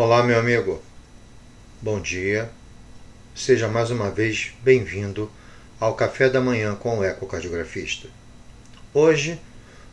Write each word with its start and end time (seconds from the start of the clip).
Olá, 0.00 0.22
meu 0.22 0.38
amigo. 0.38 0.80
Bom 1.82 2.00
dia. 2.00 2.48
Seja 3.34 3.66
mais 3.66 3.90
uma 3.90 4.12
vez 4.12 4.52
bem-vindo 4.62 5.28
ao 5.80 5.96
Café 5.96 6.30
da 6.30 6.40
Manhã 6.40 6.76
com 6.76 6.98
o 6.98 7.04
ecocardiografista. 7.04 8.06
Hoje 8.94 9.40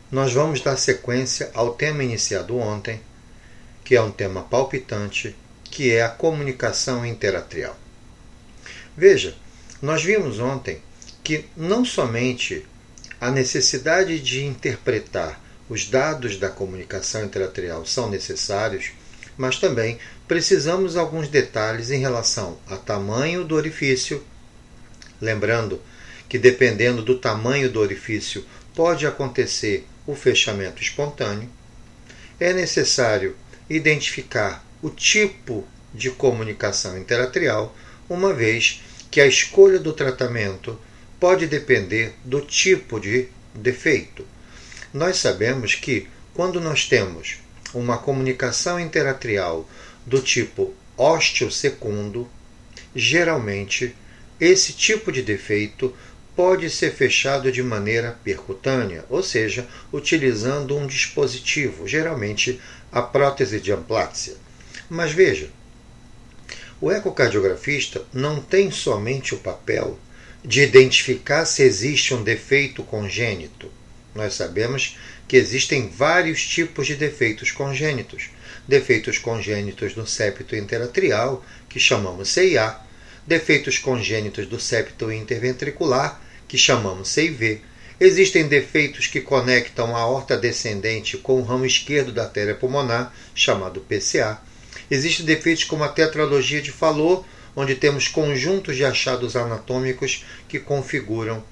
nós 0.08 0.32
vamos 0.32 0.60
dar 0.60 0.76
sequência 0.76 1.50
ao 1.52 1.74
tema 1.74 2.04
iniciado 2.04 2.56
ontem, 2.56 3.00
que 3.82 3.96
é 3.96 4.00
um 4.00 4.12
tema 4.12 4.42
palpitante, 4.42 5.34
que 5.64 5.90
é 5.90 6.04
a 6.04 6.08
comunicação 6.08 7.04
interatrial. 7.04 7.76
Veja, 8.96 9.34
nós 9.82 10.04
vimos 10.04 10.38
ontem 10.38 10.80
que 11.24 11.46
não 11.56 11.84
somente 11.84 12.64
a 13.20 13.28
necessidade 13.32 14.20
de 14.20 14.44
interpretar 14.44 15.42
os 15.68 15.84
dados 15.84 16.36
da 16.36 16.48
comunicação 16.48 17.24
interatrial 17.24 17.84
são 17.84 18.08
necessários, 18.08 18.92
mas 19.36 19.58
também 19.58 19.98
precisamos 20.26 20.96
alguns 20.96 21.28
detalhes 21.28 21.90
em 21.90 22.00
relação 22.00 22.58
a 22.68 22.76
tamanho 22.76 23.44
do 23.44 23.54
orifício. 23.54 24.22
Lembrando 25.20 25.80
que, 26.28 26.38
dependendo 26.38 27.02
do 27.02 27.18
tamanho 27.18 27.70
do 27.70 27.80
orifício, 27.80 28.44
pode 28.74 29.06
acontecer 29.06 29.86
o 30.06 30.14
fechamento 30.14 30.82
espontâneo. 30.82 31.48
É 32.38 32.52
necessário 32.52 33.36
identificar 33.68 34.64
o 34.82 34.90
tipo 34.90 35.66
de 35.94 36.10
comunicação 36.10 36.98
interatrial, 36.98 37.74
uma 38.08 38.32
vez 38.32 38.82
que 39.10 39.20
a 39.20 39.26
escolha 39.26 39.78
do 39.78 39.92
tratamento 39.92 40.78
pode 41.18 41.46
depender 41.46 42.14
do 42.24 42.40
tipo 42.40 43.00
de 43.00 43.28
defeito. 43.54 44.26
Nós 44.92 45.16
sabemos 45.16 45.74
que, 45.74 46.08
quando 46.34 46.60
nós 46.60 46.86
temos 46.86 47.38
uma 47.78 47.98
comunicação 47.98 48.78
interatrial 48.80 49.68
do 50.04 50.20
tipo 50.20 50.74
osteosecundo, 50.96 52.28
geralmente 52.94 53.94
esse 54.40 54.72
tipo 54.72 55.12
de 55.12 55.22
defeito 55.22 55.94
pode 56.34 56.68
ser 56.68 56.92
fechado 56.92 57.50
de 57.50 57.62
maneira 57.62 58.18
percutânea, 58.22 59.04
ou 59.08 59.22
seja, 59.22 59.66
utilizando 59.92 60.76
um 60.76 60.86
dispositivo, 60.86 61.88
geralmente 61.88 62.60
a 62.92 63.00
prótese 63.00 63.58
de 63.58 63.72
amplásia. 63.72 64.34
Mas 64.88 65.12
veja, 65.12 65.48
o 66.80 66.92
ecocardiografista 66.92 68.04
não 68.12 68.40
tem 68.40 68.70
somente 68.70 69.34
o 69.34 69.38
papel 69.38 69.98
de 70.44 70.60
identificar 70.60 71.46
se 71.46 71.62
existe 71.62 72.14
um 72.14 72.22
defeito 72.22 72.82
congênito. 72.82 73.70
Nós 74.14 74.34
sabemos 74.34 74.98
que 75.28 75.36
existem 75.36 75.88
vários 75.88 76.44
tipos 76.46 76.86
de 76.86 76.94
defeitos 76.94 77.50
congênitos. 77.50 78.30
Defeitos 78.66 79.18
congênitos 79.18 79.94
no 79.96 80.06
septo 80.06 80.54
interatrial, 80.54 81.44
que 81.68 81.80
chamamos 81.80 82.28
CIA, 82.28 82.78
defeitos 83.26 83.78
congênitos 83.78 84.46
do 84.46 84.60
septo 84.60 85.10
interventricular, 85.10 86.20
que 86.46 86.56
chamamos 86.56 87.08
CIV. 87.08 87.60
Existem 87.98 88.46
defeitos 88.46 89.06
que 89.06 89.20
conectam 89.20 89.96
a 89.96 90.00
aorta 90.00 90.36
descendente 90.36 91.16
com 91.16 91.40
o 91.40 91.44
ramo 91.44 91.64
esquerdo 91.64 92.12
da 92.12 92.24
artéria 92.24 92.54
pulmonar, 92.54 93.14
chamado 93.34 93.80
PCA. 93.80 94.40
Existem 94.90 95.26
defeitos 95.26 95.64
como 95.64 95.82
a 95.82 95.88
tetralogia 95.88 96.60
de 96.60 96.70
Fallot, 96.70 97.24
onde 97.56 97.74
temos 97.74 98.06
conjuntos 98.06 98.76
de 98.76 98.84
achados 98.84 99.34
anatômicos 99.34 100.24
que 100.46 100.60
configuram 100.60 101.42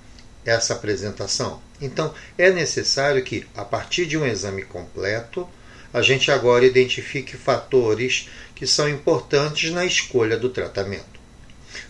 essa 0.44 0.74
apresentação. 0.74 1.60
Então, 1.80 2.14
é 2.36 2.50
necessário 2.50 3.22
que, 3.22 3.46
a 3.54 3.64
partir 3.64 4.06
de 4.06 4.16
um 4.16 4.26
exame 4.26 4.62
completo, 4.62 5.48
a 5.92 6.02
gente 6.02 6.30
agora 6.30 6.66
identifique 6.66 7.36
fatores 7.36 8.28
que 8.54 8.66
são 8.66 8.88
importantes 8.88 9.70
na 9.70 9.84
escolha 9.84 10.36
do 10.36 10.48
tratamento. 10.48 11.20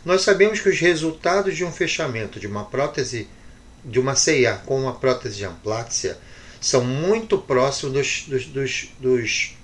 Nós 0.04 0.22
sabemos 0.22 0.60
que 0.60 0.68
os 0.68 0.78
resultados 0.78 1.56
de 1.56 1.64
um 1.64 1.72
fechamento 1.72 2.38
de 2.38 2.46
uma 2.46 2.64
prótese, 2.64 3.28
de 3.84 3.98
uma 3.98 4.14
CIA 4.14 4.60
com 4.64 4.80
uma 4.80 4.94
prótese 4.94 5.36
de 5.36 5.44
amplásia, 5.44 6.18
são 6.60 6.84
muito 6.84 7.38
próximos 7.38 7.92
dos, 7.92 8.24
dos, 8.26 8.46
dos, 8.46 8.88
dos 8.98 9.56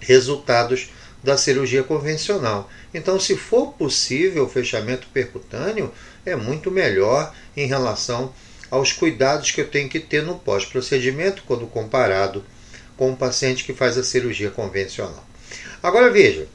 resultados 0.00 0.90
da 1.22 1.36
cirurgia 1.36 1.82
convencional. 1.82 2.68
Então, 2.92 3.18
se 3.18 3.36
for 3.36 3.72
possível 3.74 4.44
o 4.44 4.48
fechamento 4.48 5.06
percutâneo, 5.12 5.92
é 6.26 6.34
muito 6.34 6.70
melhor 6.70 7.32
em 7.56 7.66
relação 7.66 8.32
aos 8.70 8.92
cuidados 8.92 9.50
que 9.50 9.60
eu 9.60 9.68
tenho 9.68 9.88
que 9.88 10.00
ter 10.00 10.22
no 10.22 10.38
pós-procedimento 10.38 11.42
quando 11.46 11.66
comparado 11.66 12.44
com 12.96 13.12
o 13.12 13.16
paciente 13.16 13.64
que 13.64 13.74
faz 13.74 13.98
a 13.98 14.02
cirurgia 14.02 14.50
convencional. 14.50 15.26
Agora 15.82 16.10
veja, 16.10 16.48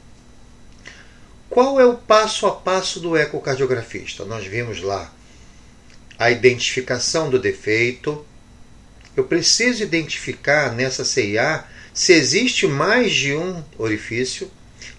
qual 1.50 1.80
é 1.80 1.86
o 1.86 1.96
passo 1.96 2.46
a 2.46 2.52
passo 2.52 3.00
do 3.00 3.16
ecocardiografista? 3.16 4.26
Nós 4.26 4.46
vimos 4.46 4.82
lá 4.82 5.14
a 6.18 6.32
identificação 6.32 7.30
do 7.30 7.40
defeito. 7.40 8.26
Eu 9.16 9.24
preciso 9.24 9.84
identificar 9.84 10.74
nessa 10.74 11.06
CIA 11.06 11.66
se 11.94 12.14
existe 12.14 12.68
mais 12.68 13.14
de 13.14 13.36
um 13.36 13.64
orifício. 13.78 14.52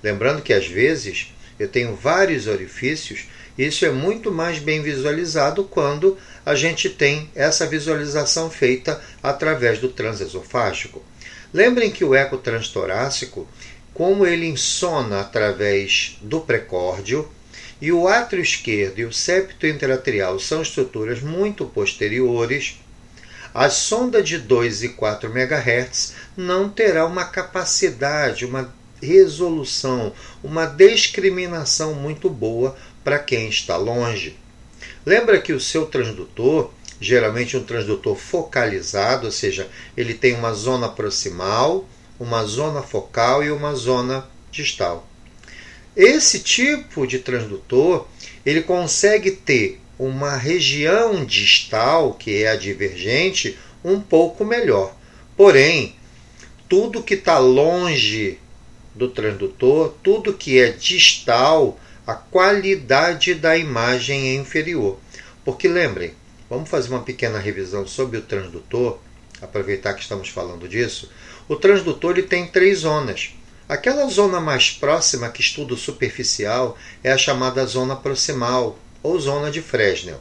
Lembrando 0.02 0.42
que 0.42 0.52
às 0.52 0.66
vezes 0.66 1.32
eu 1.58 1.68
tenho 1.68 1.94
vários 1.94 2.46
orifícios 2.46 3.26
isso 3.58 3.84
é 3.84 3.90
muito 3.90 4.30
mais 4.30 4.60
bem 4.60 4.80
visualizado 4.80 5.64
quando 5.64 6.16
a 6.46 6.54
gente 6.54 6.88
tem 6.88 7.28
essa 7.34 7.66
visualização 7.66 8.48
feita 8.48 9.02
através 9.20 9.80
do 9.80 9.88
transesofágico. 9.88 11.04
Lembrem 11.52 11.90
que 11.90 12.04
o 12.04 12.14
eco 12.14 12.38
transtorácico, 12.38 13.48
como 13.92 14.24
ele 14.24 14.46
insona 14.46 15.20
através 15.20 16.18
do 16.22 16.40
precórdio, 16.40 17.28
e 17.80 17.90
o 17.90 18.06
átrio 18.06 18.42
esquerdo 18.42 19.00
e 19.00 19.04
o 19.04 19.12
septo 19.12 19.66
interatrial 19.66 20.38
são 20.38 20.62
estruturas 20.62 21.20
muito 21.20 21.64
posteriores, 21.64 22.76
a 23.52 23.68
sonda 23.68 24.22
de 24.22 24.38
2 24.38 24.84
e 24.84 24.88
4 24.90 25.30
MHz 25.30 26.14
não 26.36 26.68
terá 26.68 27.04
uma 27.06 27.24
capacidade, 27.24 28.44
uma 28.44 28.72
resolução, 29.02 30.12
uma 30.42 30.66
discriminação 30.66 31.94
muito 31.94 32.28
boa 32.28 32.76
para 33.04 33.18
quem 33.18 33.48
está 33.48 33.76
longe. 33.76 34.36
Lembra 35.04 35.40
que 35.40 35.52
o 35.52 35.60
seu 35.60 35.86
transdutor, 35.86 36.70
geralmente 37.00 37.56
um 37.56 37.64
transdutor 37.64 38.16
focalizado, 38.16 39.26
ou 39.26 39.32
seja, 39.32 39.68
ele 39.96 40.14
tem 40.14 40.34
uma 40.34 40.52
zona 40.52 40.88
proximal, 40.88 41.88
uma 42.18 42.44
zona 42.44 42.82
focal 42.82 43.42
e 43.44 43.50
uma 43.50 43.74
zona 43.74 44.28
distal. 44.50 45.08
Esse 45.96 46.40
tipo 46.40 47.06
de 47.06 47.18
transdutor, 47.18 48.06
ele 48.44 48.62
consegue 48.62 49.30
ter 49.30 49.80
uma 49.98 50.36
região 50.36 51.24
distal, 51.24 52.14
que 52.14 52.42
é 52.42 52.50
a 52.50 52.56
divergente, 52.56 53.58
um 53.84 54.00
pouco 54.00 54.44
melhor. 54.44 54.94
Porém, 55.36 55.96
tudo 56.68 57.02
que 57.02 57.14
está 57.14 57.38
longe 57.38 58.38
do 58.98 59.08
transdutor, 59.08 59.94
tudo 60.02 60.34
que 60.34 60.58
é 60.58 60.72
distal, 60.72 61.78
a 62.06 62.14
qualidade 62.14 63.32
da 63.34 63.56
imagem 63.56 64.30
é 64.30 64.34
inferior. 64.34 64.98
Porque 65.44 65.68
lembrem, 65.68 66.12
vamos 66.50 66.68
fazer 66.68 66.90
uma 66.90 67.02
pequena 67.02 67.38
revisão 67.38 67.86
sobre 67.86 68.18
o 68.18 68.22
transdutor, 68.22 68.98
aproveitar 69.40 69.94
que 69.94 70.02
estamos 70.02 70.28
falando 70.28 70.68
disso. 70.68 71.10
O 71.48 71.54
transdutor 71.54 72.18
ele 72.18 72.26
tem 72.26 72.46
três 72.46 72.80
zonas. 72.80 73.30
Aquela 73.68 74.08
zona 74.08 74.40
mais 74.40 74.70
próxima 74.70 75.28
que 75.28 75.40
estudo 75.40 75.76
superficial 75.76 76.76
é 77.04 77.12
a 77.12 77.18
chamada 77.18 77.64
zona 77.66 77.94
proximal 77.94 78.78
ou 79.02 79.18
zona 79.20 79.50
de 79.50 79.62
Fresnel. 79.62 80.20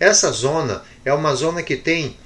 Essa 0.00 0.30
zona 0.30 0.82
é 1.04 1.12
uma 1.12 1.34
zona 1.34 1.62
que 1.62 1.76
tem 1.76 2.16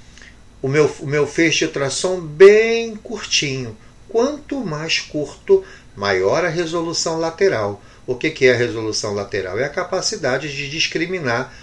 o 0.61 0.67
meu, 0.67 0.85
o 0.99 1.07
meu 1.07 1.25
feixe 1.27 1.59
de 1.59 1.65
ultrassom 1.65 2.21
bem 2.21 2.95
curtinho. 2.95 3.75
Quanto 4.07 4.59
mais 4.65 4.99
curto, 4.99 5.63
maior 5.95 6.45
a 6.45 6.49
resolução 6.49 7.19
lateral. 7.19 7.81
O 8.05 8.15
que 8.15 8.45
é 8.45 8.53
a 8.53 8.57
resolução 8.57 9.13
lateral? 9.13 9.59
É 9.59 9.65
a 9.65 9.69
capacidade 9.69 10.55
de 10.55 10.69
discriminar 10.69 11.53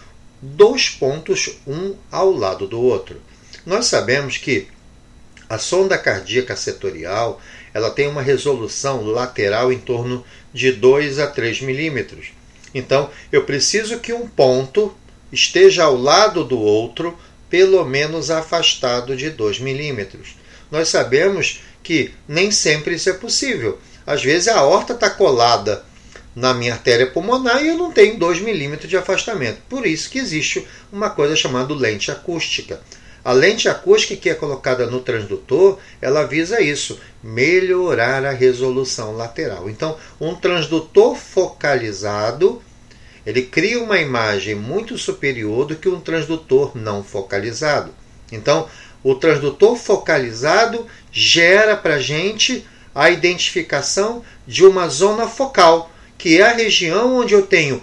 dois 0.41 0.89
pontos 0.89 1.59
um 1.67 1.95
ao 2.11 2.31
lado 2.31 2.67
do 2.67 2.81
outro. 2.81 3.21
Nós 3.65 3.87
sabemos 3.87 4.39
que 4.39 4.69
a 5.49 5.59
sonda 5.59 5.97
cardíaca 5.97 6.57
setorial 6.57 7.41
ela 7.73 7.91
tem 7.91 8.09
uma 8.09 8.23
resolução 8.23 9.05
lateral 9.05 9.73
em 9.73 9.79
torno 9.79 10.25
de 10.53 10.73
2 10.73 11.19
a 11.19 11.27
3 11.27 11.61
milímetros. 11.63 12.29
Então, 12.75 13.11
eu 13.31 13.45
preciso 13.45 13.99
que 13.99 14.13
um 14.13 14.27
ponto 14.27 14.97
esteja 15.31 15.85
ao 15.85 15.97
lado 15.97 16.45
do 16.45 16.59
outro, 16.59 17.19
pelo 17.51 17.85
menos 17.85 18.31
afastado 18.31 19.17
de 19.17 19.31
2 19.31 19.61
milímetros. 19.61 20.37
Nós 20.71 20.89
sabemos 20.89 21.61
que 21.83 22.13
nem 22.27 22.51
sempre 22.51 22.95
isso 22.95 23.11
é 23.11 23.13
possível. 23.13 23.79
Às 24.07 24.23
vezes 24.23 24.49
a 24.49 24.63
horta 24.63 24.93
está 24.93 25.11
colada 25.11 25.85
na 26.35 26.53
minha 26.53 26.75
artéria 26.75 27.07
pulmonar 27.07 27.65
e 27.65 27.69
eu 27.69 27.79
não 27.79 27.91
tenho 27.91 28.19
2 28.19 28.41
milímetros 28.41 28.89
de 28.89 28.97
afastamento. 28.97 29.59
Por 29.69 29.87
isso 29.87 30.11
que 30.11 30.19
existe 30.19 30.67
uma 30.93 31.11
coisa 31.11 31.35
chamada 31.35 31.75
lente 31.75 32.11
acústica. 32.11 32.81
A 33.25 33.33
lente 33.33 33.69
acústica 33.69 34.15
que 34.15 34.31
é 34.31 34.35
colocada 34.35 34.87
no 34.87 35.01
transdutor, 35.01 35.81
ela 36.01 36.25
visa 36.25 36.61
isso, 36.61 37.01
melhorar 37.21 38.25
a 38.25 38.31
resolução 38.31 39.17
lateral. 39.17 39.69
Então, 39.69 39.97
um 40.21 40.35
transdutor 40.37 41.17
focalizado, 41.17 42.63
ele 43.27 43.43
cria 43.43 43.83
uma 43.83 43.99
imagem 43.99 44.55
muito 44.55 44.97
superior 44.97 45.67
do 45.67 45.75
que 45.75 45.89
um 45.89 45.99
transdutor 45.99 46.77
não 46.77 47.03
focalizado. 47.03 47.93
Então, 48.31 48.69
o 49.03 49.15
transdutor 49.17 49.75
focalizado 49.75 50.87
gera 51.11 51.77
para 51.77 51.97
a 51.97 52.01
gente 52.01 52.65
a 52.97 53.11
identificação 53.11 54.25
de 54.47 54.65
uma 54.65 54.89
zona 54.89 55.29
focal, 55.29 55.91
que 56.17 56.41
é 56.41 56.43
a 56.43 56.55
região 56.55 57.15
onde 57.15 57.35
eu 57.35 57.47
tenho 57.47 57.83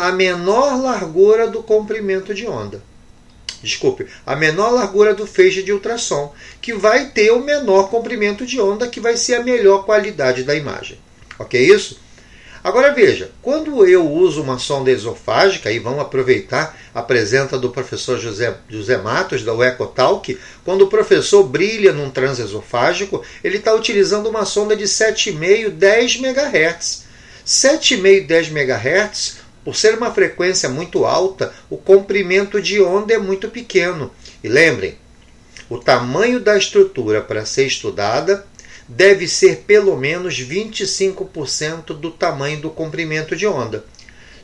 a 0.00 0.12
menor 0.12 0.80
largura 0.80 1.48
do 1.48 1.62
comprimento 1.62 2.32
de 2.32 2.46
onda 2.46 2.80
desculpe, 3.62 4.06
a 4.24 4.36
menor 4.36 4.70
largura 4.70 5.14
do 5.14 5.26
feixe 5.26 5.62
de 5.62 5.72
ultrassom, 5.72 6.32
que 6.60 6.72
vai 6.72 7.06
ter 7.06 7.32
o 7.32 7.40
menor 7.40 7.90
comprimento 7.90 8.46
de 8.46 8.60
onda, 8.60 8.88
que 8.88 9.00
vai 9.00 9.16
ser 9.16 9.34
a 9.34 9.42
melhor 9.42 9.84
qualidade 9.84 10.44
da 10.44 10.54
imagem. 10.54 10.98
Ok 11.38 11.60
isso? 11.60 11.98
Agora 12.62 12.92
veja, 12.92 13.30
quando 13.40 13.86
eu 13.86 14.10
uso 14.10 14.42
uma 14.42 14.58
sonda 14.58 14.90
esofágica, 14.90 15.70
e 15.70 15.78
vamos 15.78 16.00
aproveitar 16.00 16.76
a 16.98 17.02
presença 17.02 17.58
do 17.58 17.70
professor 17.70 18.18
José, 18.18 18.54
José 18.68 18.96
Matos, 18.96 19.44
da 19.44 19.52
Ecotalk, 19.66 20.38
quando 20.64 20.82
o 20.82 20.88
professor 20.88 21.44
brilha 21.44 21.92
num 21.92 22.10
transesofágico, 22.10 23.22
ele 23.42 23.58
está 23.58 23.72
utilizando 23.72 24.28
uma 24.28 24.44
sonda 24.44 24.76
de 24.76 24.84
7,5, 24.84 25.70
10 25.70 26.16
MHz. 26.16 27.04
7,5, 27.46 28.26
10 28.26 28.48
MHz 28.48 29.38
por 29.64 29.76
ser 29.76 29.94
uma 29.94 30.12
frequência 30.12 30.68
muito 30.68 31.04
alta, 31.04 31.52
o 31.68 31.76
comprimento 31.76 32.60
de 32.60 32.80
onda 32.80 33.12
é 33.12 33.18
muito 33.18 33.48
pequeno. 33.48 34.10
E 34.42 34.48
lembrem, 34.48 34.96
o 35.68 35.78
tamanho 35.78 36.40
da 36.40 36.56
estrutura 36.56 37.20
para 37.20 37.44
ser 37.44 37.66
estudada 37.66 38.46
deve 38.88 39.28
ser 39.28 39.64
pelo 39.66 39.94
menos 39.96 40.40
25% 40.40 41.88
do 41.88 42.10
tamanho 42.10 42.60
do 42.60 42.70
comprimento 42.70 43.36
de 43.36 43.46
onda. 43.46 43.84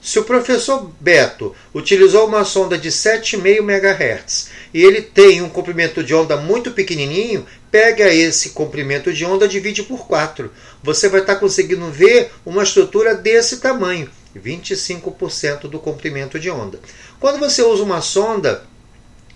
Se 0.05 0.19
o 0.19 0.25
professor 0.25 0.93
Beto 1.01 1.57
utilizou 1.75 2.29
uma 2.29 2.45
sonda 2.45 2.77
de 2.77 2.91
7,5 2.91 3.61
MHz 3.61 4.51
e 4.75 4.85
ele 4.85 5.01
tem 5.01 5.41
um 5.41 5.49
comprimento 5.49 6.05
de 6.05 6.15
onda 6.15 6.37
muito 6.37 6.73
pequenininho, 6.73 7.47
pega 7.71 8.13
esse 8.13 8.51
comprimento 8.51 9.11
de 9.15 9.25
onda 9.25 9.47
e 9.47 9.49
divide 9.49 9.83
por 9.83 10.07
4. 10.07 10.53
Você 10.83 11.09
vai 11.09 11.23
estar 11.23 11.37
conseguindo 11.37 11.91
ver 11.91 12.31
uma 12.45 12.63
estrutura 12.63 13.15
desse 13.15 13.61
tamanho. 13.61 14.11
25% 14.37 15.71
do 15.71 15.79
comprimento 15.79 16.39
de 16.39 16.51
onda. 16.51 16.79
Quando 17.19 17.39
você 17.39 17.63
usa 17.63 17.83
uma 17.83 18.03
sonda, 18.03 18.63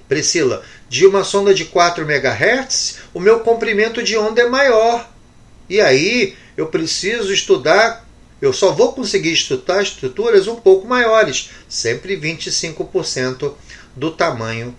Priscila, 0.06 0.62
de 0.86 1.06
uma 1.06 1.24
sonda 1.24 1.54
de 1.54 1.64
4 1.64 2.04
MHz, 2.04 2.98
o 3.14 3.20
meu 3.20 3.40
comprimento 3.40 4.02
de 4.02 4.18
onda 4.18 4.42
é 4.42 4.46
maior. 4.46 5.10
E 5.66 5.80
aí 5.80 6.36
eu 6.58 6.66
preciso 6.66 7.32
estudar, 7.32 8.06
eu 8.40 8.52
só 8.52 8.72
vou 8.72 8.92
conseguir 8.92 9.32
estudar 9.32 9.82
estruturas 9.82 10.46
um 10.46 10.56
pouco 10.56 10.86
maiores, 10.86 11.50
sempre 11.68 12.16
25% 12.16 13.54
do 13.96 14.10
tamanho 14.12 14.74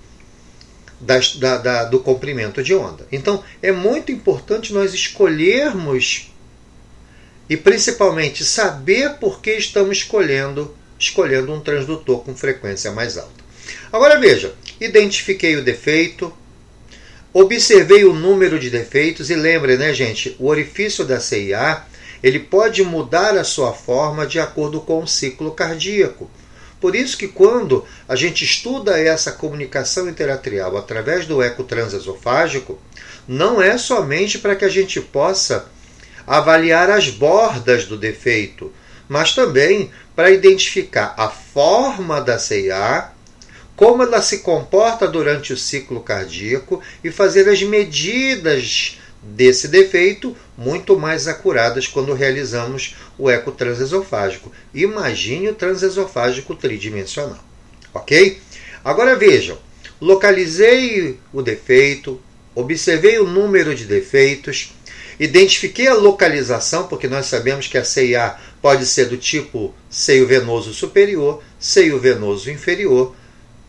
da, 0.99 1.57
da, 1.57 1.83
do 1.85 1.99
comprimento 1.99 2.63
de 2.63 2.73
onda. 2.73 3.07
Então 3.11 3.43
é 3.61 3.71
muito 3.71 4.11
importante 4.11 4.73
nós 4.73 4.93
escolhermos 4.93 6.31
e 7.49 7.57
principalmente 7.57 8.45
saber 8.45 9.15
por 9.15 9.41
que 9.41 9.51
estamos 9.51 9.99
escolhendo, 9.99 10.75
escolhendo 10.97 11.53
um 11.53 11.59
transdutor 11.59 12.23
com 12.23 12.35
frequência 12.35 12.91
mais 12.91 13.17
alta. 13.17 13.39
Agora 13.91 14.19
veja, 14.19 14.53
identifiquei 14.79 15.55
o 15.55 15.63
defeito, 15.63 16.31
observei 17.33 18.05
o 18.05 18.13
número 18.13 18.59
de 18.59 18.69
defeitos 18.69 19.29
e 19.29 19.35
lembre, 19.35 19.77
né, 19.77 19.93
gente, 19.93 20.35
o 20.39 20.47
orifício 20.47 21.05
da 21.05 21.19
CIA 21.19 21.85
ele 22.23 22.39
pode 22.39 22.83
mudar 22.83 23.37
a 23.37 23.43
sua 23.43 23.73
forma 23.73 24.25
de 24.25 24.39
acordo 24.39 24.81
com 24.81 25.01
o 25.01 25.07
ciclo 25.07 25.51
cardíaco. 25.51 26.29
Por 26.79 26.95
isso 26.95 27.17
que 27.17 27.27
quando 27.27 27.85
a 28.07 28.15
gente 28.15 28.43
estuda 28.43 28.97
essa 28.97 29.31
comunicação 29.31 30.07
interatrial 30.07 30.77
através 30.77 31.25
do 31.25 31.41
eco 31.41 31.63
transesofágico, 31.63 32.79
não 33.27 33.61
é 33.61 33.77
somente 33.77 34.39
para 34.39 34.55
que 34.55 34.65
a 34.65 34.69
gente 34.69 35.01
possa 35.01 35.65
avaliar 36.25 36.89
as 36.89 37.09
bordas 37.09 37.85
do 37.85 37.97
defeito, 37.97 38.71
mas 39.07 39.33
também 39.33 39.91
para 40.15 40.31
identificar 40.31 41.13
a 41.17 41.27
forma 41.27 42.21
da 42.21 42.37
CIA, 42.37 43.11
como 43.75 44.03
ela 44.03 44.21
se 44.21 44.39
comporta 44.39 45.07
durante 45.07 45.53
o 45.53 45.57
ciclo 45.57 46.01
cardíaco 46.01 46.81
e 47.03 47.09
fazer 47.09 47.49
as 47.49 47.61
medidas 47.63 48.98
desse 49.21 49.67
defeito 49.67 50.35
muito 50.57 50.97
mais 50.97 51.27
acuradas 51.27 51.87
quando 51.87 52.13
realizamos 52.13 52.95
o 53.17 53.29
eco 53.29 53.51
transesofágico. 53.51 54.51
Imagine 54.73 55.49
o 55.49 55.55
transesofágico 55.55 56.55
tridimensional, 56.55 57.43
ok? 57.93 58.39
Agora 58.83 59.15
vejam, 59.15 59.57
localizei 59.99 61.19
o 61.33 61.41
defeito, 61.41 62.19
observei 62.55 63.19
o 63.19 63.27
número 63.27 63.75
de 63.75 63.85
defeitos, 63.85 64.73
Identifiquei 65.19 65.85
a 65.89 65.95
localização, 65.95 66.87
porque 66.87 67.05
nós 67.05 67.25
sabemos 67.25 67.67
que 67.67 67.77
a 67.77 67.83
CIA 67.83 68.37
pode 68.61 68.85
ser 68.85 69.07
do 69.07 69.17
tipo 69.17 69.75
seio 69.89 70.25
venoso 70.25 70.73
superior, 70.73 71.43
seio 71.59 71.99
venoso 71.99 72.49
inferior, 72.49 73.13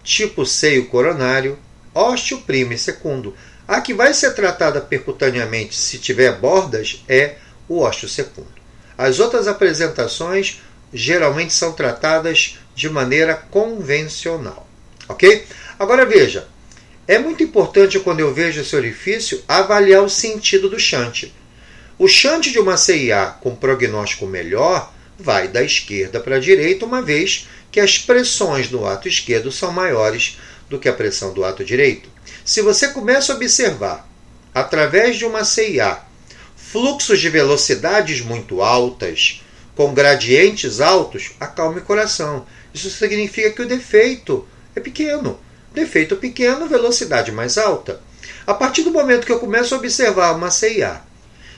tipo 0.05 0.46
seio 0.46 0.87
coronário, 0.87 1.58
ósteo 1.93 2.38
primo 2.43 2.73
e 2.73 2.79
secundo. 2.79 3.35
A 3.70 3.81
que 3.81 3.94
vai 3.94 4.12
ser 4.12 4.34
tratada 4.34 4.81
percutaneamente 4.81 5.76
se 5.76 5.96
tiver 5.96 6.32
bordas 6.32 7.05
é 7.08 7.37
o 7.69 7.78
ósteo 7.78 8.08
secundo. 8.08 8.49
As 8.99 9.20
outras 9.20 9.46
apresentações 9.46 10.61
geralmente 10.93 11.52
são 11.52 11.72
tratadas 11.72 12.58
de 12.75 12.90
maneira 12.90 13.32
convencional. 13.32 14.69
Ok? 15.08 15.46
Agora 15.78 16.05
veja, 16.05 16.49
é 17.06 17.17
muito 17.17 17.44
importante 17.44 18.00
quando 18.00 18.19
eu 18.19 18.34
vejo 18.34 18.61
esse 18.61 18.75
orifício 18.75 19.40
avaliar 19.46 20.02
o 20.02 20.11
sentido 20.11 20.69
do 20.69 20.81
chante. 20.81 21.32
O 21.96 22.08
chante 22.08 22.50
de 22.50 22.58
uma 22.58 22.76
CIA 22.76 23.37
com 23.40 23.55
prognóstico 23.55 24.26
melhor 24.26 24.93
vai 25.17 25.46
da 25.46 25.62
esquerda 25.62 26.19
para 26.19 26.34
a 26.34 26.40
direita, 26.40 26.84
uma 26.84 27.02
vez 27.02 27.46
que 27.70 27.78
as 27.78 27.99
pressões 27.99 28.67
do 28.67 28.84
ato 28.84 29.06
esquerdo 29.06 29.52
são 29.52 29.70
maiores 29.70 30.40
do 30.69 30.76
que 30.76 30.88
a 30.88 30.93
pressão 30.93 31.32
do 31.32 31.44
ato 31.44 31.64
direito. 31.64 32.08
Se 32.44 32.62
você 32.62 32.88
começa 32.88 33.32
a 33.32 33.37
observar, 33.37 34.08
através 34.54 35.16
de 35.16 35.25
uma 35.25 35.44
CIA, 35.44 35.98
fluxos 36.56 37.20
de 37.20 37.28
velocidades 37.28 38.20
muito 38.20 38.62
altas, 38.62 39.42
com 39.74 39.94
gradientes 39.94 40.81
altos, 40.81 41.32
acalme 41.41 41.81
o 41.81 41.84
coração. 41.84 42.46
Isso 42.74 42.91
significa 42.91 43.50
que 43.50 43.62
o 43.62 43.69
defeito 43.69 44.46
é 44.74 44.81
pequeno. 44.81 45.38
Defeito 45.72 46.17
pequeno, 46.17 46.69
velocidade 46.69 47.32
mais 47.32 47.56
alta. 47.56 48.00
A 48.46 48.55
partir 48.55 48.82
do 48.82 48.91
momento 48.91 49.24
que 49.24 49.32
eu 49.32 49.38
começo 49.38 49.74
a 49.74 49.79
observar 49.79 50.34
uma 50.34 50.50
CIA 50.50 51.00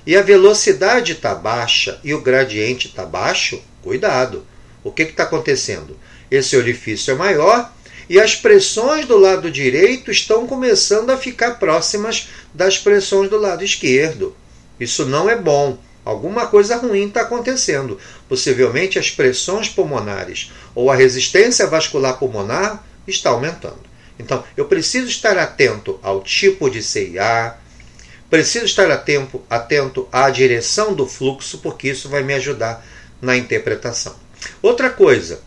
e 0.06 0.16
a 0.16 0.22
velocidade 0.22 1.12
está 1.12 1.34
baixa 1.34 1.98
e 2.04 2.12
o 2.12 2.20
gradiente 2.20 2.88
está 2.88 3.04
baixo, 3.04 3.62
cuidado. 3.82 4.46
O 4.84 4.90
que 4.90 5.02
está 5.02 5.22
acontecendo? 5.22 5.98
Esse 6.30 6.56
orifício 6.56 7.12
é 7.12 7.14
maior 7.14 7.72
e 8.08 8.20
as 8.20 8.34
pressões 8.34 9.06
do 9.06 9.16
lado 9.16 9.50
direito 9.50 10.10
estão 10.10 10.46
começando 10.46 11.10
a 11.10 11.16
ficar 11.16 11.58
próximas 11.58 12.28
das 12.52 12.78
pressões 12.78 13.30
do 13.30 13.38
lado 13.38 13.64
esquerdo. 13.64 14.36
Isso 14.78 15.06
não 15.06 15.28
é 15.28 15.36
bom. 15.36 15.78
Alguma 16.04 16.46
coisa 16.46 16.76
ruim 16.76 17.08
está 17.08 17.22
acontecendo. 17.22 17.98
Possivelmente 18.28 18.98
as 18.98 19.10
pressões 19.10 19.68
pulmonares 19.68 20.50
ou 20.74 20.90
a 20.90 20.96
resistência 20.96 21.66
vascular 21.66 22.18
pulmonar 22.18 22.84
está 23.06 23.30
aumentando. 23.30 23.92
Então, 24.18 24.44
eu 24.56 24.66
preciso 24.66 25.06
estar 25.06 25.38
atento 25.38 25.98
ao 26.02 26.22
tipo 26.22 26.68
de 26.68 26.82
CIA, 26.82 27.56
Preciso 28.32 28.64
estar 28.64 28.90
atento, 28.90 29.42
atento 29.50 30.08
à 30.10 30.30
direção 30.30 30.94
do 30.94 31.06
fluxo, 31.06 31.58
porque 31.58 31.90
isso 31.90 32.08
vai 32.08 32.22
me 32.22 32.32
ajudar 32.32 32.82
na 33.20 33.36
interpretação. 33.36 34.16
Outra 34.62 34.88
coisa, 34.88 35.42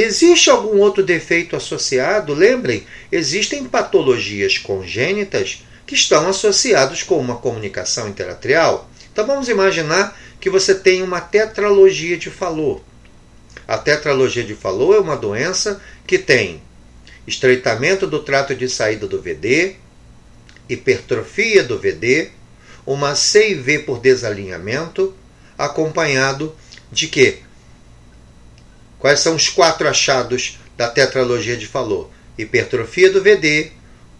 existe 0.00 0.48
algum 0.50 0.78
outro 0.78 1.02
defeito 1.02 1.56
associado? 1.56 2.32
Lembrem, 2.32 2.86
existem 3.10 3.64
patologias 3.64 4.58
congênitas 4.58 5.64
que 5.86 5.94
estão 5.94 6.28
associados 6.28 7.02
com 7.02 7.18
uma 7.18 7.36
comunicação 7.36 8.08
interatrial. 8.08 8.90
Então 9.12 9.26
vamos 9.26 9.48
imaginar 9.48 10.18
que 10.40 10.48
você 10.48 10.74
tem 10.74 11.02
uma 11.02 11.20
tetralogia 11.20 12.16
de 12.16 12.30
Fallot. 12.30 12.82
A 13.68 13.78
tetralogia 13.78 14.42
de 14.42 14.54
Fallot 14.54 14.96
é 14.96 15.00
uma 15.00 15.16
doença 15.16 15.80
que 16.06 16.18
tem 16.18 16.62
estreitamento 17.26 18.06
do 18.06 18.20
trato 18.20 18.54
de 18.54 18.68
saída 18.68 19.06
do 19.06 19.20
VD, 19.20 19.76
hipertrofia 20.68 21.62
do 21.62 21.78
VD, 21.78 22.30
uma 22.86 23.14
CIV 23.14 23.80
por 23.80 24.00
desalinhamento, 24.00 25.14
acompanhado 25.56 26.54
de 26.90 27.06
quê? 27.06 27.38
Quais 29.02 29.18
são 29.18 29.34
os 29.34 29.48
quatro 29.48 29.88
achados 29.88 30.60
da 30.76 30.88
tetralogia 30.88 31.56
de 31.56 31.66
Fallot? 31.66 32.08
Hipertrofia 32.38 33.10
do 33.10 33.20
VD, 33.20 33.72